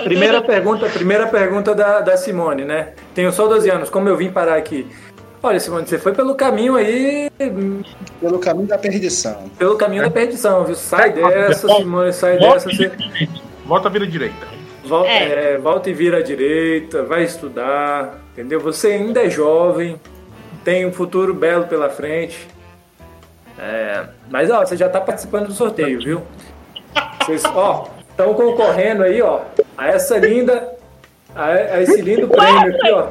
[0.04, 2.94] primeira pergunta, primeira pergunta da, da Simone, né?
[3.14, 4.88] Tenho só 12 anos, como eu vim parar aqui?
[5.42, 7.30] Olha, Simone, você foi pelo caminho aí,
[8.20, 9.50] pelo caminho da perdição.
[9.58, 10.76] pelo caminho da perdição, viu?
[10.76, 12.70] Sai dessa, Simone, sai dessa.
[12.70, 12.92] Você
[13.66, 14.48] Volta a vira direita.
[14.84, 15.54] volta, É.
[15.54, 18.60] é, volta e vira à direita, vai estudar, entendeu?
[18.62, 20.00] Você ainda é jovem,
[20.64, 22.48] tem um futuro belo pela frente.
[23.60, 26.22] É, mas ó, você já tá participando do sorteio, viu?
[27.22, 29.42] Vocês, ó, estão concorrendo aí, ó,
[29.78, 30.74] a essa linda,
[31.36, 33.08] a, a esse lindo prêmio aqui, ó.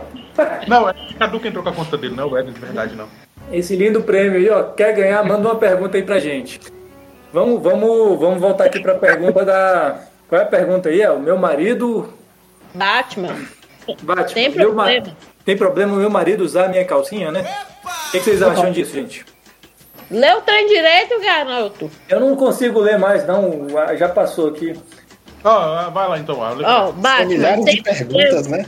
[0.67, 2.61] Não, é o Cadu que entrou com a conta dele, não é o Ed de
[2.61, 3.09] verdade, não.
[3.53, 4.63] Esse lindo prêmio aí, ó.
[4.65, 5.23] Quer ganhar?
[5.25, 6.61] Manda uma pergunta aí pra gente.
[7.33, 10.01] Vamos, vamos, vamos voltar aqui pra pergunta da.
[10.29, 11.01] Qual é a pergunta aí?
[11.01, 12.13] É o meu marido.
[12.75, 13.37] Batman.
[14.03, 14.35] Bate.
[14.35, 15.17] Tem meu ma- problema.
[15.45, 17.43] Tem problema o meu marido usar a minha calcinha, né?
[18.09, 19.25] O que, que vocês acham disso, gente?
[20.11, 21.91] Lê o trem direito, garoto.
[22.09, 23.67] Eu não consigo ler mais, não.
[23.97, 24.75] Já passou aqui.
[25.45, 26.37] Ó, vai lá então.
[26.41, 26.51] ó.
[26.53, 26.57] Ó,
[26.87, 27.25] São Batman.
[27.27, 28.67] milhares Tem de perguntas, né?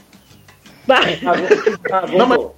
[2.17, 2.57] Não, voltou.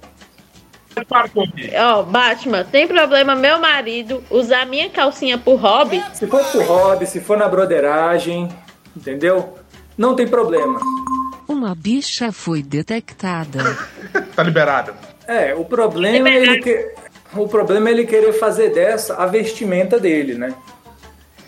[1.07, 1.71] Para com aqui.
[1.75, 6.03] Ó, Batman, tem problema meu marido usar minha calcinha por hobby?
[6.13, 8.49] Se for pro hobby, se for na broderagem,
[8.95, 9.57] entendeu?
[9.97, 10.79] Não tem problema.
[11.47, 13.59] Uma bicha foi detectada.
[14.35, 14.93] Tá liberado.
[15.27, 16.93] É, o problema é ele que...
[17.35, 20.53] o problema é ele querer fazer dessa a vestimenta dele, né?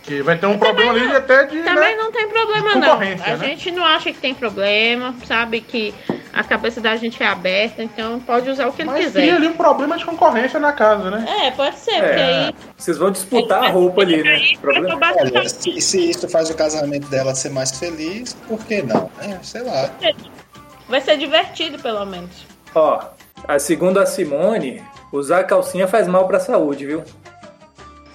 [0.03, 1.63] Que vai ter um problema ali até de.
[1.63, 2.03] Também né?
[2.03, 2.93] não tem problema, não.
[2.93, 3.37] A né?
[3.37, 5.93] gente não acha que tem problema, sabe que
[6.33, 9.21] a cabeça da gente é aberta, então pode usar o que ele Mas quiser.
[9.21, 11.25] tem ali um problema de concorrência na casa, né?
[11.45, 12.55] É, pode ser, porque É, aí.
[12.75, 14.39] vocês vão disputar a roupa ali, né?
[14.59, 19.09] Problema- Olha, se, se isso faz o casamento dela ser mais feliz, por que não?
[19.21, 19.91] É, sei lá.
[20.89, 22.45] Vai ser divertido, pelo menos.
[22.73, 22.99] Ó,
[23.47, 27.03] a, segundo a Simone, usar calcinha faz mal pra saúde, viu?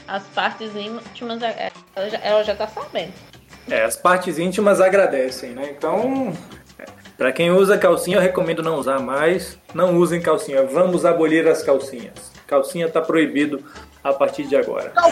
[0.06, 3.12] As partes íntimas, é- ela já, ela já tá sabendo.
[3.70, 5.68] É, as partes íntimas agradecem, né?
[5.76, 6.32] Então,
[7.18, 9.58] é, pra quem usa calcinha, eu recomendo não usar mais.
[9.74, 10.64] Não usem calcinha.
[10.64, 12.32] Vamos abolir as calcinhas.
[12.46, 13.62] Calcinha tá proibido
[14.02, 14.90] a partir de agora.
[14.90, 15.06] Tá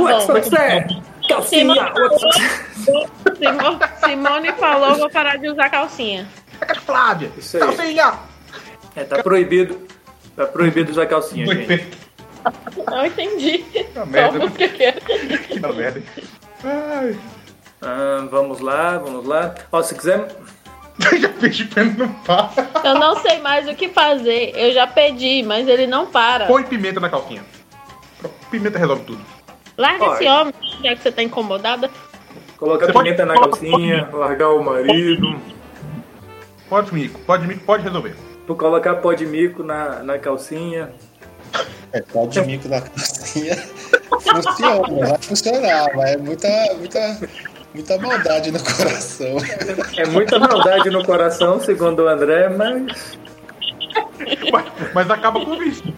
[0.00, 0.42] What's bom.
[0.42, 0.86] sir?
[1.28, 1.92] Calcinha!
[1.94, 3.36] what's up?
[3.36, 6.26] Simo- Simone falou, vou parar de usar calcinha.
[6.84, 7.30] Flávia!
[7.36, 7.62] Isso aí.
[7.62, 8.14] Calcinha!
[8.96, 9.86] É, tá proibido.
[10.34, 11.66] Tá proibido usar calcinha, Foi gente.
[11.66, 11.98] feito.
[12.90, 13.64] Não entendi.
[13.94, 14.38] Tá merda.
[14.38, 14.92] Como que é?
[14.92, 16.02] Que da merda.
[16.64, 17.16] Ai.
[17.80, 19.54] Ah, vamos lá, vamos lá.
[19.70, 20.28] Ó, se quiser,
[21.20, 22.50] já pedi pra ele não para.
[22.84, 24.52] Eu não sei mais o que fazer.
[24.54, 26.46] Eu já pedi, mas ele não para.
[26.46, 27.44] Põe pimenta na calcinha.
[28.50, 29.24] Pimenta resolve tudo.
[29.76, 30.14] Larga Olha.
[30.14, 31.90] esse homem, já que você tá incomodada.
[32.56, 35.38] Colocar Você pode- pimenta na calcinha, largar o marido.
[36.68, 37.20] Pode, mico.
[37.20, 38.16] Pode, mico, pode resolver.
[38.46, 40.90] Tu colocar pó de mico na, na calcinha.
[41.92, 43.56] É, pau de mico na calcinha.
[44.08, 46.48] Funciona, vai funcionar, mas é muita,
[46.78, 47.18] muita,
[47.76, 49.36] muita maldade no coração.
[49.96, 53.18] É muita maldade no coração, segundo o André, mas.
[54.50, 54.64] Mas,
[54.94, 55.94] mas acaba com o vício.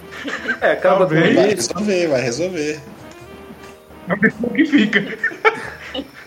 [0.60, 1.34] É, acaba com Talvez.
[1.34, 1.68] Vai isso.
[1.72, 2.80] resolver, vai resolver.
[4.08, 5.18] É o vício que fica.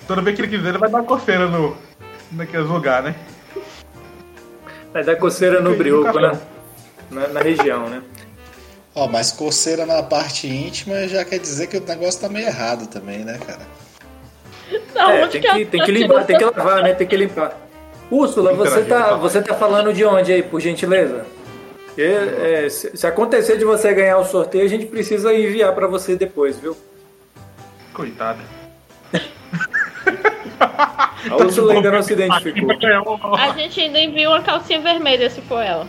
[0.07, 1.77] Toda vez que ele quiser, ele vai dar coceira no,
[2.31, 3.15] naqueles lugares, né?
[4.93, 6.39] Vai dar coceira no brioco, né?
[7.09, 8.01] Na, na região, né?
[8.95, 12.87] Ó, mas coceira na parte íntima já quer dizer que o negócio tá meio errado
[12.87, 13.80] também, né, cara?
[14.95, 16.93] Não, É, onde tem que, tem que limpar, tem que lavar, né?
[16.93, 17.57] Tem que limpar.
[18.09, 21.25] Úrsula, você tá, você tá falando de onde aí, por gentileza?
[21.97, 25.87] É, é, se, se acontecer de você ganhar o sorteio, a gente precisa enviar pra
[25.87, 26.75] você depois, viu?
[27.93, 28.39] Coitada.
[31.29, 32.69] A Úrsula ainda não se identificou.
[33.37, 35.87] A gente ainda envia uma calcinha vermelha se for ela.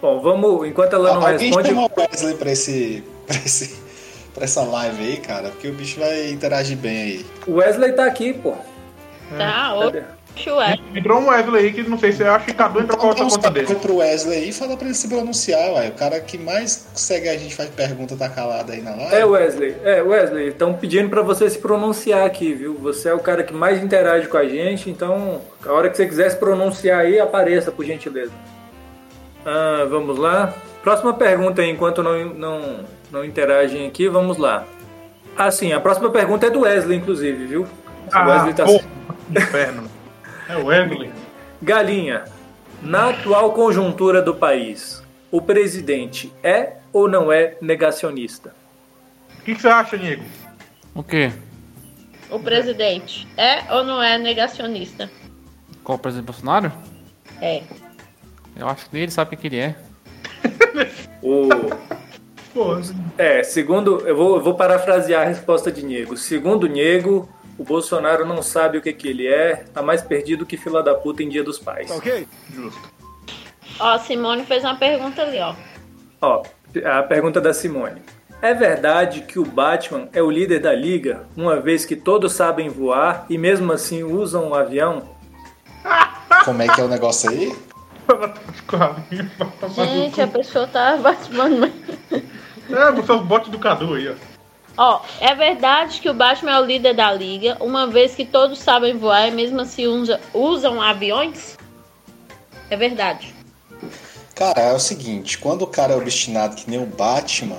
[0.00, 3.80] Bom, vamos, enquanto ela não Alguém responde, chama o Wesley pra, esse, pra, esse,
[4.34, 7.26] pra essa live aí, cara, porque o bicho vai interagir bem aí.
[7.46, 8.54] o Wesley tá aqui, pô.
[9.36, 9.74] Tá?
[9.74, 10.78] Oxe, ué.
[10.94, 13.24] Entrou um Wesley aí que não sei se acho que Cadu entrou com a outra
[13.24, 13.74] conta dele.
[13.74, 15.88] Pro Wesley aí e fala pra ele se pronunciar, ué.
[15.88, 19.14] O cara que mais segue a gente faz pergunta tá calado aí na live.
[19.14, 22.74] É, Wesley, é, Wesley, estão pedindo pra você se pronunciar aqui, viu?
[22.78, 26.06] Você é o cara que mais interage com a gente, então, a hora que você
[26.06, 28.32] quiser se pronunciar aí, apareça, por gentileza.
[29.44, 30.54] Ah, vamos lá.
[30.82, 32.80] Próxima pergunta aí, enquanto não, não,
[33.12, 34.66] não interagem aqui, vamos lá.
[35.36, 37.68] Ah, sim, a próxima pergunta é do Wesley, inclusive, viu?
[38.12, 38.64] O Wesley tá...
[38.64, 38.84] porra,
[39.30, 39.90] que inferno.
[40.48, 41.12] É o Wesley.
[41.60, 42.24] Galinha,
[42.80, 48.54] na atual conjuntura do país, o presidente é ou não é negacionista?
[49.38, 50.24] O que, que você acha, Nego?
[50.94, 51.32] O quê?
[52.30, 55.10] O presidente é ou não é negacionista?
[55.84, 56.72] Qual o presidente Bolsonaro?
[57.40, 57.62] É.
[58.56, 59.76] Eu acho que ele sabe o que ele é.
[61.22, 61.48] O...
[62.52, 62.76] Pô,
[63.16, 66.16] É, segundo, eu vou, eu vou parafrasear a resposta de Nego.
[66.16, 67.28] Segundo Nego,
[67.58, 70.94] o Bolsonaro não sabe o que, que ele é, tá mais perdido que fila da
[70.94, 71.90] puta em Dia dos Pais.
[72.52, 72.92] justo.
[73.78, 75.54] Ó, Simone fez uma pergunta ali, ó.
[76.20, 76.42] Ó,
[76.84, 78.02] a pergunta da Simone.
[78.42, 82.68] É verdade que o Batman é o líder da liga, uma vez que todos sabem
[82.68, 85.08] voar e mesmo assim usam um avião?
[86.44, 87.56] Como é que é o negócio aí?
[89.74, 91.72] Gente, a pessoa tá batendo.
[92.72, 94.14] É, você é os botes do Cadu aí, ó.
[94.76, 98.58] Ó, é verdade que o Batman é o líder da liga, uma vez que todos
[98.58, 101.58] sabem voar e mesmo assim usa- usam aviões?
[102.70, 103.34] É verdade.
[104.34, 107.58] Cara, é o seguinte, quando o cara é obstinado que nem o Batman,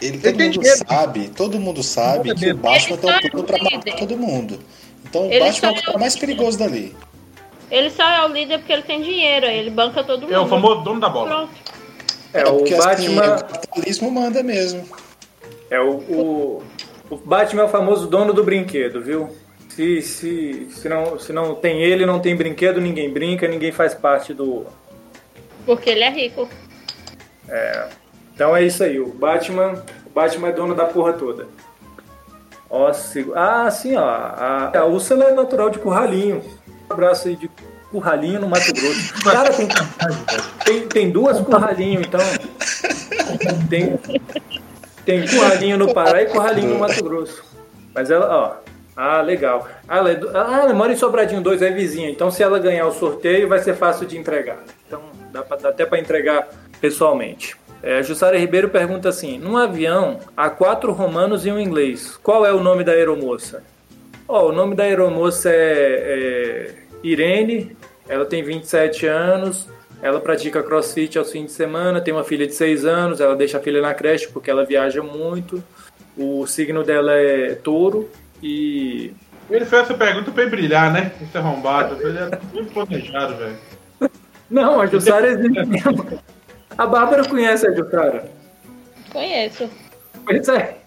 [0.00, 3.96] ele, todo mundo sabe, todo mundo sabe que o Batman tem um plano pra matar
[3.98, 4.58] todo mundo.
[5.04, 6.96] Então o Ele Batman é o cara mais perigoso dali.
[7.70, 10.32] Ele só é o líder porque ele tem dinheiro, aí ele banca todo mundo.
[10.32, 11.28] É o famoso dono da bola.
[11.28, 11.69] Pronto.
[12.32, 14.84] É, o porque assim, Batman o capitalismo manda mesmo.
[15.70, 16.62] é o, o,
[17.10, 19.28] o Batman é o famoso dono do brinquedo, viu?
[19.68, 23.94] Se, se, se, não, se não tem ele, não tem brinquedo, ninguém brinca, ninguém faz
[23.94, 24.66] parte do,
[25.64, 26.48] Porque ele é rico.
[28.34, 31.46] Então é isso aí, o Batman, o Batman é dono da porra toda.
[32.68, 34.04] Ó, se- ah, sim, ó.
[34.04, 36.42] A, a Úrsula é natural de Curralinho.
[36.88, 37.50] Um abraço aí de
[37.90, 39.14] Curralinho no Mato Grosso.
[39.24, 39.68] Cara, tem,
[40.64, 42.20] tem, tem duas Curralinho, então.
[43.68, 43.98] Tem,
[45.04, 47.42] tem Curralinho no Pará e Curralinho no Mato Grosso.
[47.94, 48.70] Mas ela, ó.
[48.96, 49.66] Ah, legal.
[49.88, 52.10] Ah, ela, é do- ah, ela mora em Sobradinho 2, é vizinha.
[52.10, 54.58] Então, se ela ganhar o sorteio, vai ser fácil de entregar.
[54.86, 55.00] Então,
[55.32, 56.48] dá, pra- dá até para entregar
[56.80, 57.56] pessoalmente.
[57.82, 62.18] É, Jussara Ribeiro pergunta assim: Num avião, há quatro romanos e um inglês.
[62.22, 63.62] Qual é o nome da aeromoça?
[64.28, 67.76] Ó, o nome da aeromoça é, é Irene,
[68.08, 69.68] ela tem 27 anos,
[70.02, 73.58] ela pratica crossfit aos fins de semana, tem uma filha de 6 anos, ela deixa
[73.58, 75.62] a filha na creche porque ela viaja muito.
[76.16, 78.10] O signo dela é touro
[78.42, 79.12] e.
[79.48, 81.12] Ele fez essa pergunta pra ele brilhar, né?
[81.20, 82.00] Esse arrombado.
[82.06, 83.56] Ele é tudo planejado, velho.
[84.50, 86.20] Não, a Jussara existe mesmo.
[86.76, 88.30] A Bárbara conhece a Jussara.
[89.12, 89.68] Conheço.
[90.24, 90.79] Pois é.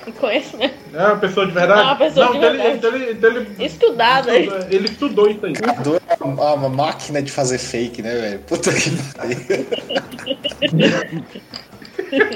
[0.18, 0.74] Conheço mesmo.
[0.94, 1.80] É uma pessoa de verdade?
[1.80, 2.78] É uma pessoa não, de então ele, verdade.
[2.78, 4.38] então ele, então ele, Estudada.
[4.38, 4.50] hein?
[4.70, 5.52] ele estudou isso aí.
[5.52, 8.38] Cadu é uma, uma máquina de fazer fake, né, velho?
[8.40, 9.36] Puta que pariu.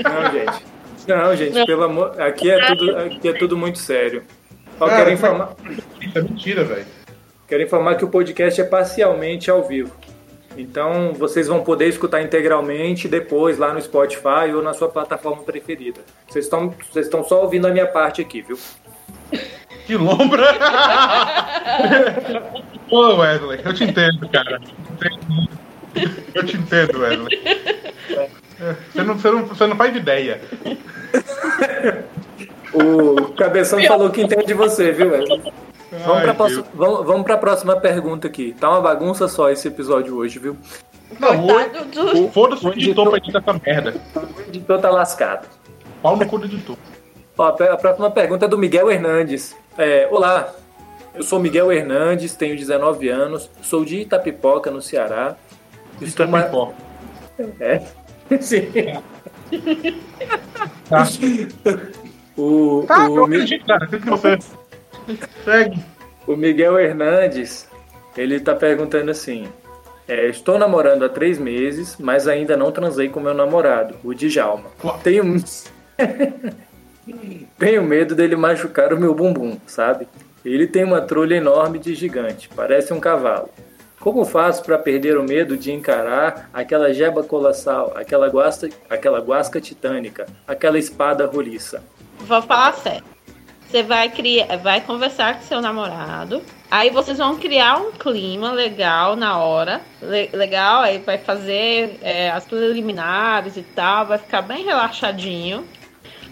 [0.03, 0.75] Não, gente.
[1.07, 1.67] Não, gente, Não.
[1.67, 2.21] pelo amor.
[2.21, 4.23] Aqui é tudo, aqui é tudo muito sério.
[4.81, 5.55] Ó, Cara, quero informar.
[6.01, 6.87] Isso é mentira, velho.
[7.47, 9.93] Quero informar que o podcast é parcialmente ao vivo.
[10.57, 16.01] Então vocês vão poder escutar integralmente depois lá no Spotify ou na sua plataforma preferida.
[16.29, 18.59] Vocês estão vocês estão só ouvindo a minha parte aqui, viu?
[19.87, 20.47] Que lombra!
[22.91, 24.59] Ô, Wesley, eu te entendo, cara.
[26.35, 27.43] Eu te entendo, Wesley.
[28.95, 30.41] Você não, você não, você não faz ideia.
[32.73, 35.43] O Cabeção falou que entende você, viu, Wesley?
[36.05, 38.55] Vamos próxima, vamos, vamos pra próxima pergunta aqui.
[38.59, 40.57] Tá uma bagunça só esse episódio hoje, viu?
[41.21, 42.31] Não.
[42.33, 43.95] Foda-se o editor pra editar essa merda.
[44.17, 45.47] O editor tá lascado.
[46.03, 46.77] Pau no cu do editor.
[47.37, 49.57] Ó, a próxima pergunta é do Miguel Hernandes.
[49.77, 50.53] É, Olá,
[51.15, 55.37] eu sou Miguel Hernandes, tenho 19 anos, sou de Itapipoca, no Ceará.
[56.01, 56.73] Estou ma- Pipó.
[57.61, 57.83] É.
[58.41, 58.69] Sim.
[60.89, 61.05] Tá,
[62.37, 63.89] O, tá o, acredito, cara.
[64.07, 64.39] Você.
[65.45, 65.79] Segue.
[66.27, 67.69] o Miguel Hernandes,
[68.17, 69.49] ele tá perguntando assim.
[70.09, 74.71] é, estou namorando há três meses, mas ainda não transei com meu namorado, o Djalma.
[74.83, 74.99] Uau.
[75.03, 75.43] Tenho...
[77.59, 80.09] Tenho medo dele machucar o meu bumbum, sabe?
[80.43, 83.51] Ele tem uma trolha enorme de gigante, parece um cavalo.
[84.01, 89.61] Como faço para perder o medo de encarar aquela jeba colossal, aquela guasca, aquela guasca
[89.61, 91.83] titânica, aquela espada roliça?
[92.21, 93.05] Vou falar sério.
[93.75, 96.41] Você vai criar, vai conversar com seu namorado.
[96.71, 99.81] Aí vocês vão criar um clima legal na hora.
[100.01, 104.07] Le- legal, aí vai fazer é, as preliminares e tal.
[104.07, 105.67] Vai ficar bem relaxadinho.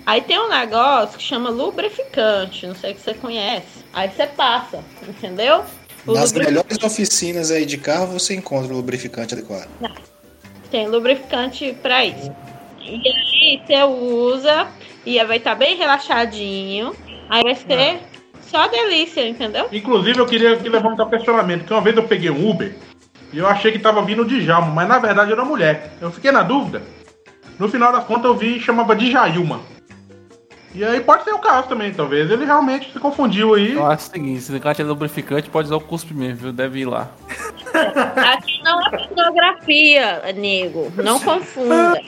[0.07, 2.65] Aí tem um negócio que chama lubrificante.
[2.65, 3.85] Não sei se você conhece.
[3.93, 5.65] Aí você passa, entendeu?
[6.07, 9.69] O Nas melhores oficinas aí de carro você encontra o lubrificante adequado.
[10.71, 12.33] Tem lubrificante pra isso.
[12.81, 14.69] E aí você usa
[15.05, 16.95] e aí vai estar bem relaxadinho.
[17.33, 17.99] Aí vai ser
[18.43, 19.67] só delícia, entendeu?
[19.73, 21.65] Inclusive, eu queria aqui levantar um questionamento.
[21.65, 22.77] Que uma vez eu peguei um Uber
[23.33, 25.95] e eu achei que tava vindo de Djalma, mas na verdade era mulher.
[25.99, 26.83] Eu fiquei na dúvida.
[27.59, 29.61] No final das contas, eu vi e chamava de Jailma.
[30.75, 32.31] E aí pode ser o caso também, talvez.
[32.31, 33.73] Ele realmente se confundiu aí.
[33.73, 36.53] Eu acho o seguinte, se negócio é lubrificante, pode usar o cuspe mesmo, viu?
[36.53, 37.09] Deve ir lá.
[37.73, 40.93] Aqui não é pornografia, nego.
[41.03, 41.99] Não confunda.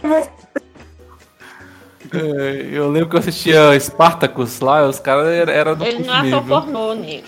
[2.14, 6.14] É, Eu lembro que eu assistia Spartacus lá, os caras eram era do Ele não
[6.14, 6.36] é mesmo.
[6.36, 6.54] só viu?
[6.60, 7.26] pornô, nego.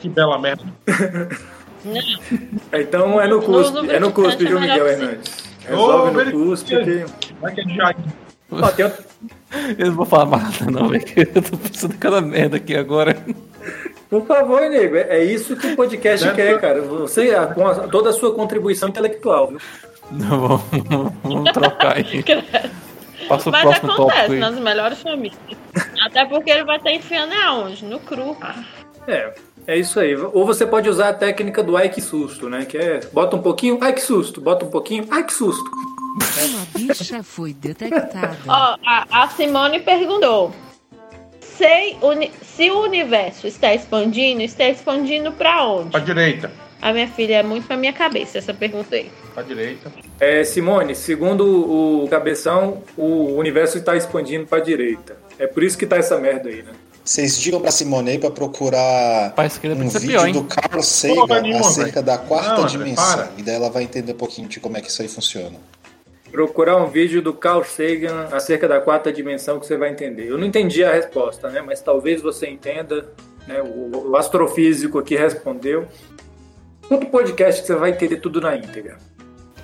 [0.00, 0.64] Que bela merda.
[2.72, 5.34] Então é no cuspe, é no cuspe, viu, Miguel Melhor que Hernandes?
[5.68, 7.04] Resolve Ô, no cuspe que...
[7.40, 7.94] Vai que é.
[8.50, 9.04] Ó, tem outro-
[9.78, 11.04] Eu não vou falar mais nada não, velho.
[11.04, 13.16] que Eu tô pensando em cada merda aqui agora.
[14.10, 16.82] Por favor, nego, é é isso que o podcast Deve quer, ser- cara.
[16.82, 19.58] Você, com a- toda a sua contribuição intelectual, viu?
[20.10, 22.22] Não, vamos, vamos trocar aí.
[23.28, 25.38] Passa o Mas próximo acontece nas melhores famílias.
[26.06, 27.84] Até porque ele vai estar enfiando aonde?
[27.84, 28.36] No cru.
[29.06, 29.32] É,
[29.66, 30.14] é isso aí.
[30.16, 32.64] Ou você pode usar a técnica do ai que susto, né?
[32.64, 35.64] Que é bota um pouquinho, ai que susto, bota um pouquinho, ai que susto.
[36.12, 38.36] Uma bicha foi detectada.
[38.46, 40.52] Ó, a, a Simone perguntou.
[41.40, 45.90] Sei uni- se o universo está expandindo, está expandindo pra onde?
[45.90, 46.50] Pra direita.
[46.82, 49.08] A minha filha é muito pra minha cabeça essa pergunta aí.
[49.32, 49.92] Pra direita.
[50.18, 55.16] É, Simone, segundo o Cabeção, o universo está expandindo para direita.
[55.38, 56.72] É por isso que tá essa merda aí, né?
[57.04, 62.02] Vocês digam pra Simone pra procurar Pra um vídeo pior, do Carl Sagan nenhuma, acerca
[62.02, 62.06] velho.
[62.06, 63.04] da quarta Não, dimensão.
[63.16, 63.32] para.
[63.38, 65.58] E daí ela vai entender um pouquinho de como é que isso aí funciona.
[66.30, 70.28] Procurar um vídeo do Carl Sagan acerca da quarta dimensão que você vai entender.
[70.30, 71.60] Eu não entendi a resposta, né?
[71.60, 73.06] Mas talvez você entenda.
[73.46, 73.60] Né?
[73.60, 75.86] O, o astrofísico aqui respondeu.
[76.90, 78.98] Outro podcast que você vai entender tudo na íntegra.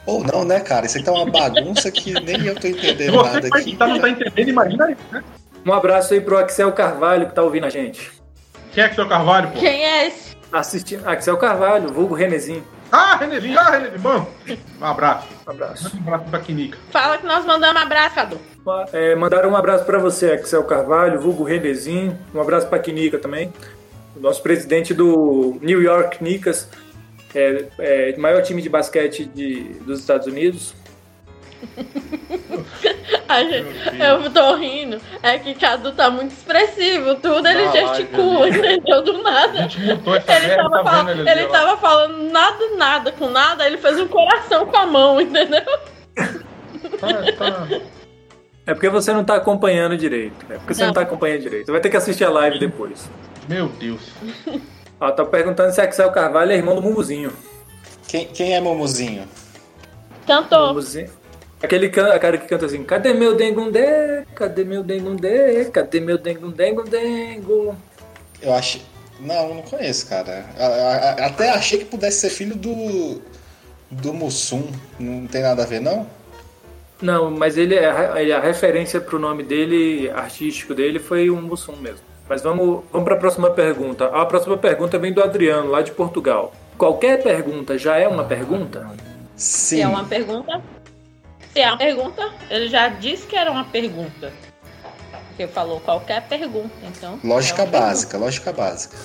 [0.06, 0.86] Ou não, né, cara?
[0.86, 3.76] Isso aí tá uma bagunça que nem eu tô entendendo você nada que aqui.
[3.76, 5.22] tá, não tá entendendo, imagina aí, né?
[5.66, 8.10] Um abraço aí pro Axel Carvalho que tá ouvindo a gente.
[8.72, 9.58] Quem é que é o seu Carvalho, pô?
[9.58, 10.36] Quem é esse?
[10.50, 11.06] Assistindo.
[11.06, 12.64] Axel Carvalho, vulgo Renezinho.
[12.90, 14.26] Ah, Renezinho, ah, Renezinho, mano.
[14.80, 15.28] Um abraço.
[15.46, 15.92] Um abraço.
[15.94, 16.78] Um abraço pra Quinica.
[16.90, 18.40] Fala que nós mandamos um abraço, Cadu.
[18.92, 22.18] É, mandaram um abraço para você, Axel Carvalho, vulgo Renezinho.
[22.34, 23.52] Um abraço para Quinica também.
[24.16, 26.68] O nosso presidente do New York Knicks,
[27.34, 30.74] é, é, maior time de basquete de, dos Estados Unidos.
[33.28, 33.66] A gente-
[33.98, 35.00] eu tô rindo.
[35.22, 37.14] É que Cadu tá muito expressivo.
[37.16, 39.02] Tudo ele Ah, gesticula, entendeu?
[39.02, 39.68] Do nada.
[39.78, 41.48] mutou Ele tava, tá fal- vendo, ele Elisiel?
[41.50, 45.62] tava falando nada, nada com nada, aí ele fez um coração com a mão, entendeu?
[46.14, 47.68] Tá, tá.
[48.66, 50.34] É porque você não tá acompanhando direito.
[50.50, 50.94] É porque você não, Não.
[50.94, 51.66] tá acompanhando direito.
[51.66, 53.10] Você vai ter que assistir a live depois.
[53.48, 54.12] Meu Deus.
[55.00, 57.32] Ó, tá perguntando se Axel Carvalho é irmão do Mumuzinho.
[58.06, 59.28] Quem, quem é Momuzinho?
[60.26, 60.68] Cantou.
[60.68, 61.10] Mumuzinho.
[61.62, 64.24] Aquele can, a cara que canta assim: Cadê meu dengundê?
[64.34, 65.64] Cadê meu dengundê?
[65.66, 66.74] Cadê meu dengundê?
[68.40, 68.80] Eu acho.
[69.20, 70.44] Não, não conheço, cara.
[71.24, 73.20] Até achei que pudesse ser filho do.
[73.90, 74.64] do Mussum.
[74.98, 76.06] Não tem nada a ver, não?
[77.02, 81.40] Não, mas ele é a, ele- a referência pro nome dele, artístico dele, foi um
[81.40, 82.07] Mussum mesmo.
[82.28, 84.06] Mas vamos, vamos para a próxima pergunta.
[84.06, 86.52] A próxima pergunta vem do Adriano, lá de Portugal.
[86.76, 88.86] Qualquer pergunta já é uma pergunta?
[89.34, 89.76] Sim.
[89.76, 90.62] Se é uma pergunta.
[91.52, 94.32] Se é uma pergunta, ele já disse que era uma pergunta.
[95.28, 97.18] Porque falou qualquer pergunta, então.
[97.24, 97.88] Lógica é uma pergunta.
[97.88, 98.96] básica, lógica básica.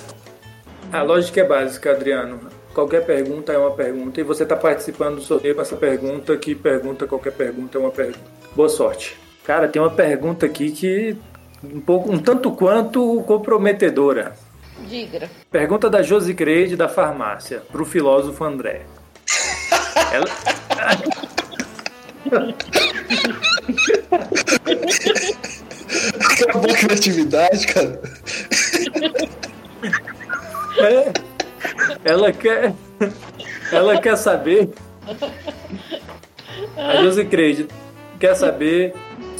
[0.92, 2.48] A lógica é básica, Adriano.
[2.74, 6.54] Qualquer pergunta é uma pergunta e você está participando do sorteio com essa pergunta que
[6.54, 8.18] pergunta qualquer pergunta é uma pergunta.
[8.54, 9.16] Boa sorte.
[9.44, 11.16] Cara, tem uma pergunta aqui que
[11.72, 14.34] um pouco, um tanto quanto comprometedora.
[14.88, 15.30] Diga.
[15.50, 18.82] Pergunta da Josi Creide da farmácia para o filósofo André.
[20.12, 20.26] Ela...
[26.30, 28.00] Acabou a criatividade, cara.
[30.78, 31.12] É,
[32.04, 32.74] ela quer,
[33.72, 34.70] ela quer saber.
[36.76, 37.68] A Josi Creide
[38.18, 38.94] quer saber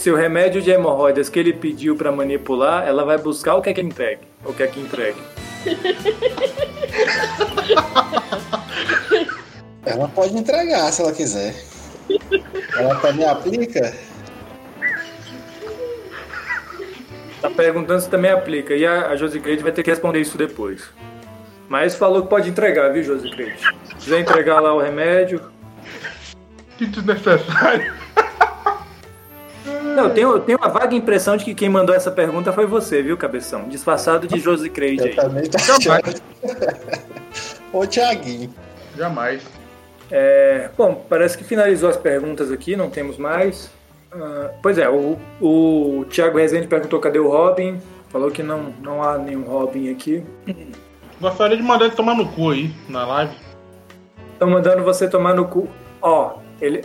[0.05, 3.71] se o remédio de hemorroidas que ele pediu para manipular, ela vai buscar o que
[3.71, 5.19] é que entregue, o que é que entregue.
[9.87, 11.55] Ela pode entregar se ela quiser.
[12.77, 13.95] Ela também aplica?
[17.41, 20.39] Tá perguntando se também aplica e a, a Josi Creide vai ter que responder isso
[20.39, 20.85] depois.
[21.69, 23.59] Mas falou que pode entregar, viu, Josi Creide?
[23.59, 25.41] Se quiser entregar lá o remédio,
[26.79, 27.95] Que desnecessário.
[29.95, 32.67] Não, eu tenho, eu tenho uma vaga impressão de que quem mandou essa pergunta foi
[32.67, 33.69] você, viu, Cabeção?
[33.69, 35.15] Disfarçado de Josi Creide Eu aí.
[35.15, 36.23] também tô achando.
[37.73, 38.53] Ô, Tiaguinho.
[38.97, 39.43] Jamais.
[40.11, 43.71] É, bom, parece que finalizou as perguntas aqui, não temos mais.
[44.13, 47.81] Ah, pois é, o, o Thiago Rezende perguntou cadê o Robin.
[48.11, 50.23] Falou que não, não há nenhum Robin aqui.
[51.21, 53.35] Gostaria de mandar ele tomar no cu aí, na live.
[54.33, 55.69] Estão mandando você tomar no cu.
[56.01, 56.85] Ó, ele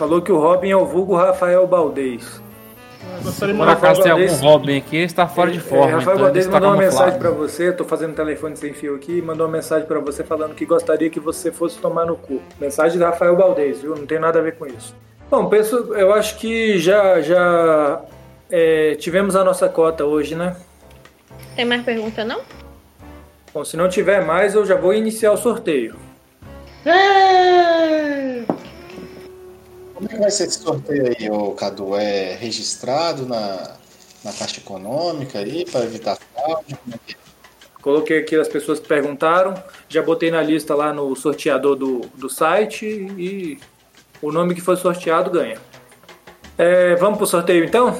[0.00, 2.40] falou que o Robin é o vulgo Rafael Baldez.
[3.22, 5.98] De Por acaso tem algum Valdez- Robin aqui, ele está fora de É, forma.
[5.98, 9.22] Rafael então Baldez mandou uma mensagem pra você, tô fazendo telefone sem fio aqui, e
[9.22, 12.40] mandou uma mensagem pra você falando que gostaria que você fosse tomar no cu.
[12.58, 13.94] Mensagem da Rafael Baldez, viu?
[13.94, 14.94] Não tem nada a ver com isso.
[15.30, 18.00] Bom, penso, eu acho que já, já
[18.50, 20.56] é, tivemos a nossa cota hoje, né?
[21.54, 22.40] Tem mais pergunta, não?
[23.52, 25.94] Bom, se não tiver mais, eu já vou iniciar o sorteio.
[30.00, 31.94] Como é que vai ser esse sorteio aí, ô Cadu?
[31.94, 33.76] É registrado na,
[34.24, 36.74] na Caixa Econômica aí, para evitar fraude?
[36.74, 37.16] Como é que é?
[37.82, 39.54] Coloquei aqui as pessoas que perguntaram,
[39.90, 43.58] já botei na lista lá no sorteador do, do site e
[44.22, 45.58] o nome que foi sorteado ganha.
[46.56, 47.98] É, vamos pro sorteio então?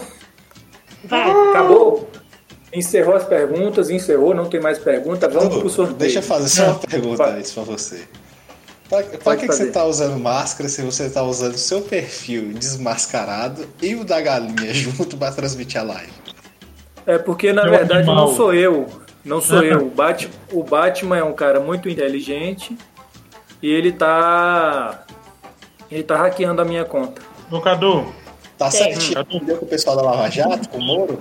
[1.05, 1.31] Vai.
[1.51, 2.09] Acabou.
[2.73, 5.29] Encerrou as perguntas, encerrou, não tem mais pergunta.
[5.29, 5.99] Vamos Cadu, pro sorteio.
[5.99, 8.09] Deixa eu fazer só uma pergunta isso pra você.
[8.91, 12.53] Pra, pra que, que você tá usando máscara se você tá usando o seu perfil
[12.53, 16.13] desmascarado e o da galinha junto pra transmitir a live?
[17.07, 18.27] É porque na Meu verdade animal.
[18.27, 18.87] não sou eu.
[19.25, 19.87] Não sou eu.
[19.87, 22.77] O, Bat, o Batman é um cara muito inteligente
[23.63, 25.05] e ele tá.
[25.91, 27.23] Ele tá hackeando a minha conta.
[27.51, 28.07] Ô, Cadu,
[28.61, 29.21] Tá certinho?
[29.21, 31.19] Entendeu com o pessoal da Lava Jato, com o Moro?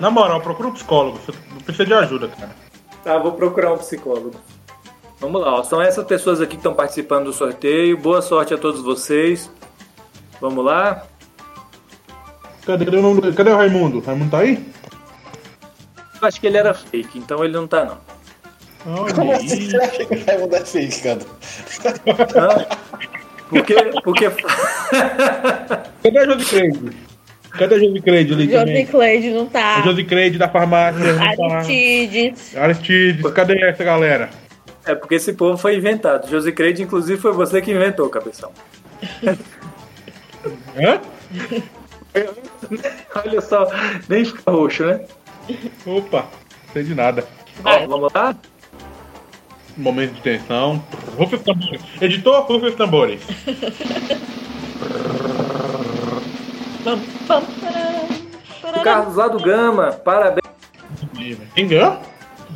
[0.00, 1.20] na moral, procura um psicólogo.
[1.26, 2.56] Você precisa de ajuda, cara.
[3.04, 4.32] Tá, vou procurar um psicólogo.
[5.24, 5.62] Vamos lá, ó.
[5.62, 7.96] são essas pessoas aqui que estão participando do sorteio.
[7.96, 9.50] Boa sorte a todos vocês.
[10.38, 11.06] Vamos lá.
[12.66, 14.00] Cadê, cadê o, nome do- cadê o Raimundo?
[14.00, 14.62] Raimundo tá aí?
[16.20, 17.98] Eu acho que ele era fake, então ele não tá não.
[19.14, 19.70] Como Olha assim aí.
[19.70, 21.26] você acha que vai mudar fake, Cadu?
[22.36, 22.66] Hã?
[23.48, 24.30] Porque, porque
[26.02, 26.96] Cadê a Josi Creide?
[27.50, 28.86] Cadê a Josi Creide ali Josi também?
[28.86, 29.76] Cleide não tá.
[29.76, 31.00] A Josi Creide da farmácia.
[31.14, 31.54] não tá.
[31.56, 32.54] Aristides.
[32.56, 34.28] Aristides, cadê essa galera?
[34.86, 36.28] É porque esse povo foi inventado.
[36.28, 38.52] Josi Creide, inclusive, foi você que inventou, cabeção.
[40.76, 41.00] Hã?
[43.24, 43.66] Olha só,
[44.08, 45.04] nem fica roxo, né?
[45.86, 46.20] Opa,
[46.66, 47.26] não sei de nada.
[47.64, 48.36] Ó, vamos lá?
[49.76, 50.84] Momento de tensão.
[51.16, 51.80] Rufe os tambores.
[52.00, 53.20] Editor, rufe os tambores.
[56.86, 58.80] O.
[58.84, 60.44] Carlos lá do Gama, parabéns.
[61.54, 61.98] Quem ganhou?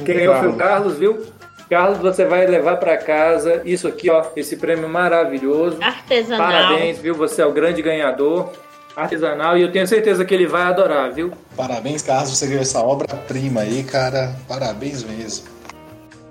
[0.05, 1.38] Quem ganhou foi o Carlos, viu?
[1.69, 5.79] Carlos, você vai levar pra casa isso aqui, ó, esse prêmio maravilhoso.
[5.83, 6.51] Artesanal.
[6.51, 7.15] Parabéns, viu?
[7.15, 8.51] Você é o grande ganhador.
[8.97, 11.31] Artesanal, e eu tenho certeza que ele vai adorar, viu?
[11.57, 14.35] Parabéns, Carlos, você ganhou essa obra-prima aí, cara.
[14.49, 15.47] Parabéns mesmo.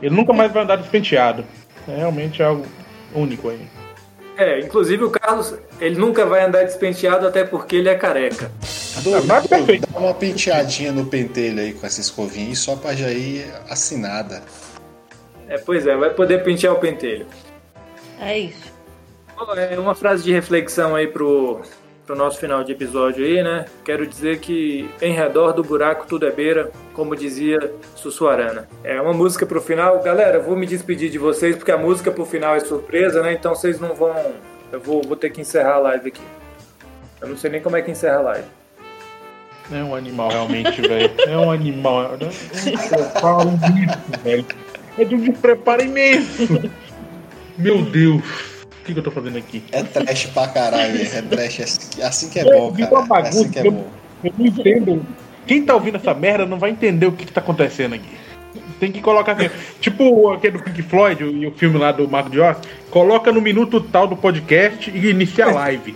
[0.02, 1.46] Ele nunca mais vai andar despenteado.
[1.88, 2.66] É realmente algo
[3.16, 3.62] único aí.
[4.38, 8.52] É, inclusive o Carlos, ele nunca vai andar despenteado até porque ele é careca.
[9.02, 9.88] Do, mas perfeito.
[9.92, 14.44] dá uma penteadinha no pentelho aí com essa escovinha aí, só pra já ir assinada.
[15.48, 17.26] É, pois é, vai poder pentear o pentelho.
[18.20, 18.74] É isso.
[19.38, 21.62] Bom, É uma frase de reflexão aí pro,
[22.06, 23.66] pro nosso final de episódio aí, né?
[23.86, 28.68] Quero dizer que em redor do buraco tudo é beira, como dizia Sussuarana.
[28.84, 30.02] É uma música pro final.
[30.02, 33.34] Galera, eu vou me despedir de vocês porque a música pro final é surpresa, né?
[33.34, 34.16] Então vocês não vão.
[34.72, 36.22] Eu vou, vou ter que encerrar a live aqui.
[37.22, 38.48] Eu não sei nem como é que encerra a live.
[39.72, 41.12] É um animal, realmente, velho.
[41.28, 42.04] É um animal.
[42.04, 44.46] É um despreparo imenso, velho.
[44.98, 46.70] É de um despreparo imenso.
[47.58, 48.22] Meu Deus.
[48.22, 49.64] O que, que eu tô fazendo aqui?
[49.72, 53.26] É trash pra caralho, é trash assim, assim que é bom, Virou uma cara.
[53.26, 53.52] É assim bagunça.
[53.52, 53.88] que é eu, bom.
[54.24, 55.06] eu não entendo.
[55.46, 58.18] Quem tá ouvindo essa merda não vai entender o que, que tá acontecendo aqui.
[58.80, 59.50] Tem que colocar assim.
[59.80, 62.58] tipo aquele do Pink Floyd e o filme lá do Marco de Oz.
[62.90, 65.96] Coloca no minuto tal do podcast e inicia a live.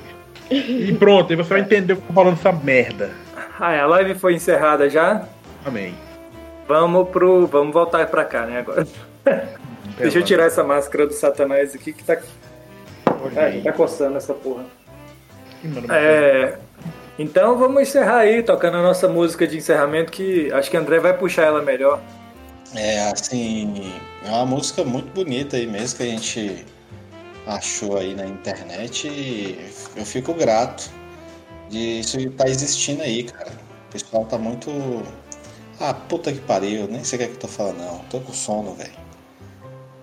[0.49, 3.11] E pronto, aí você vai entender o que eu tô falando essa merda.
[3.59, 5.27] Ah, é, a live foi encerrada já.
[5.63, 5.93] Amém.
[6.71, 7.47] Vamos pro.
[7.47, 8.59] Vamos voltar pra cá, né?
[8.59, 8.87] Agora.
[9.99, 12.17] Deixa eu tirar essa máscara do Satanás aqui que tá.
[13.21, 14.63] Olha É, tá coçando essa porra.
[15.89, 16.57] É.
[17.19, 21.15] Então vamos encerrar aí, tocando a nossa música de encerramento, que acho que André vai
[21.15, 22.01] puxar ela melhor.
[22.73, 23.93] É, assim,
[24.25, 26.65] é uma música muito bonita aí mesmo que a gente
[27.45, 29.59] achou aí na internet e
[29.97, 30.89] eu fico grato
[31.69, 33.51] de isso estar existindo aí, cara.
[33.89, 34.71] O pessoal tá muito.
[35.81, 37.99] Ah, puta que pariu, nem sei o que é que eu tô falando, não.
[38.09, 38.91] Tô com sono, velho.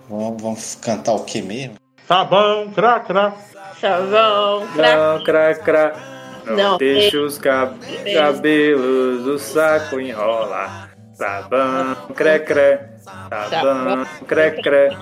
[0.09, 1.75] Vamos, vamos cantar o que mesmo?
[2.07, 3.33] Sabão, crá, crá.
[3.79, 4.97] Chavão, crack.
[4.97, 5.93] Não, cra, cra.
[6.45, 7.77] Não, Não, deixa os cab-
[8.13, 10.89] cabelos do saco enrolar.
[11.13, 12.79] Sabão, cre, cre.
[13.03, 14.97] Sabão, cre, cre.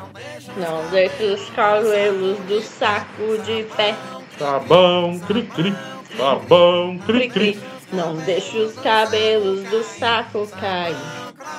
[0.58, 3.96] Não deixa os cabelos do saco de pé.
[4.38, 5.74] Sabão, cri, cri.
[6.18, 7.54] Sabão, cri, Cri, cri.
[7.54, 7.77] cri.
[7.92, 10.96] Não deixa os cabelos do saco cair.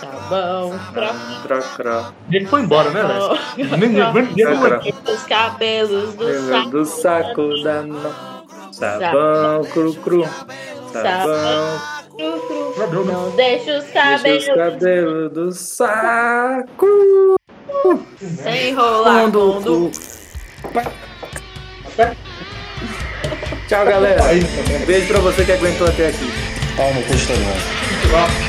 [0.00, 1.16] Sabão, croc.
[1.42, 2.12] Cra, cra.
[2.30, 4.80] Ele foi embora, né, cra.
[5.12, 6.70] Os cabelos do saco.
[6.70, 8.44] Do saco da mão.
[8.72, 10.24] Sabão, cru, cru.
[10.92, 13.04] Sabão, Cru, cru.
[13.04, 17.36] Não deixa os deixa os cabelos cabelos do saco.
[18.20, 19.90] sem enrolar Fundo, fundo.
[23.68, 24.22] Tchau, galera.
[24.86, 26.32] Beijo pra você que aguentou até aqui.
[26.74, 28.47] Pau no cu de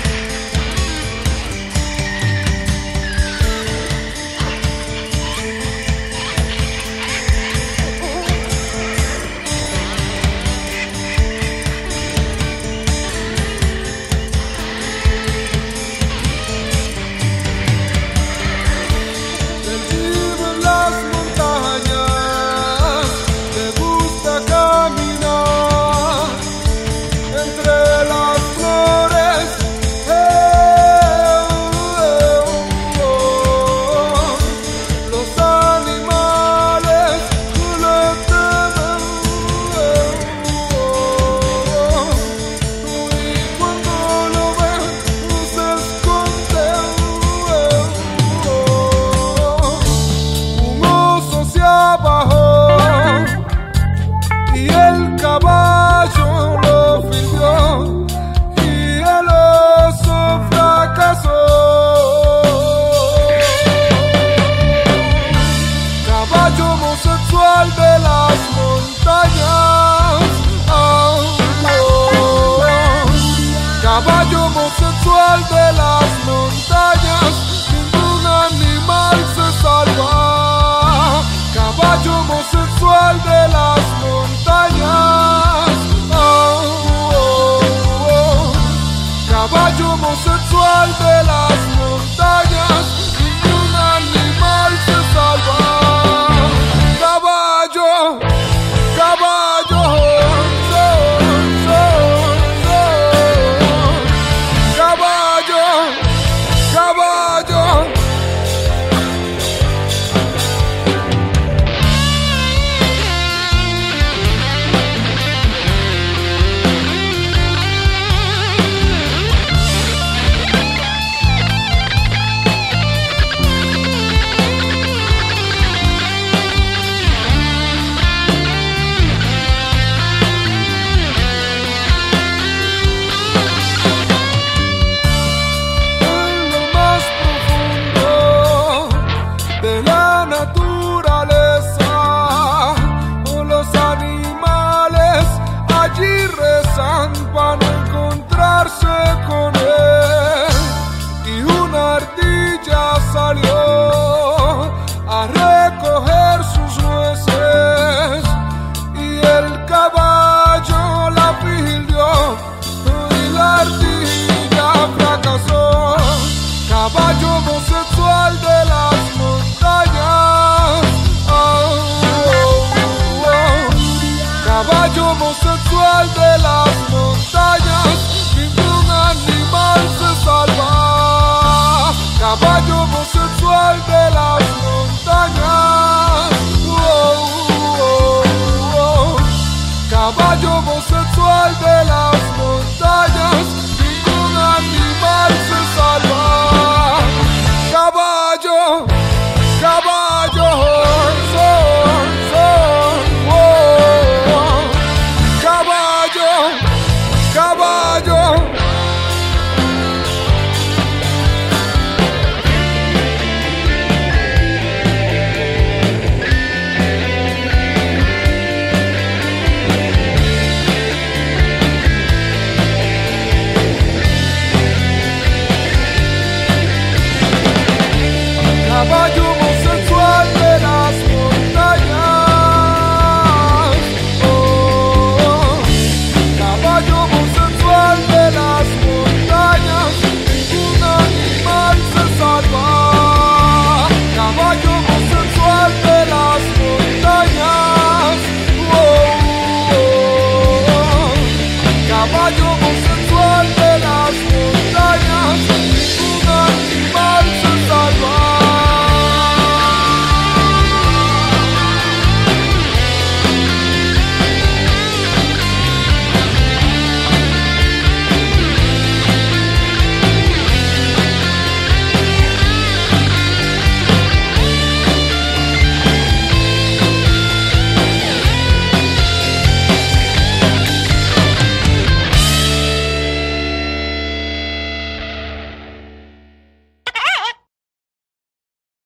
[175.29, 181.93] homosexual de las montañas, ningún animal se salva.
[182.19, 184.38] Caballo homosexual de montañas.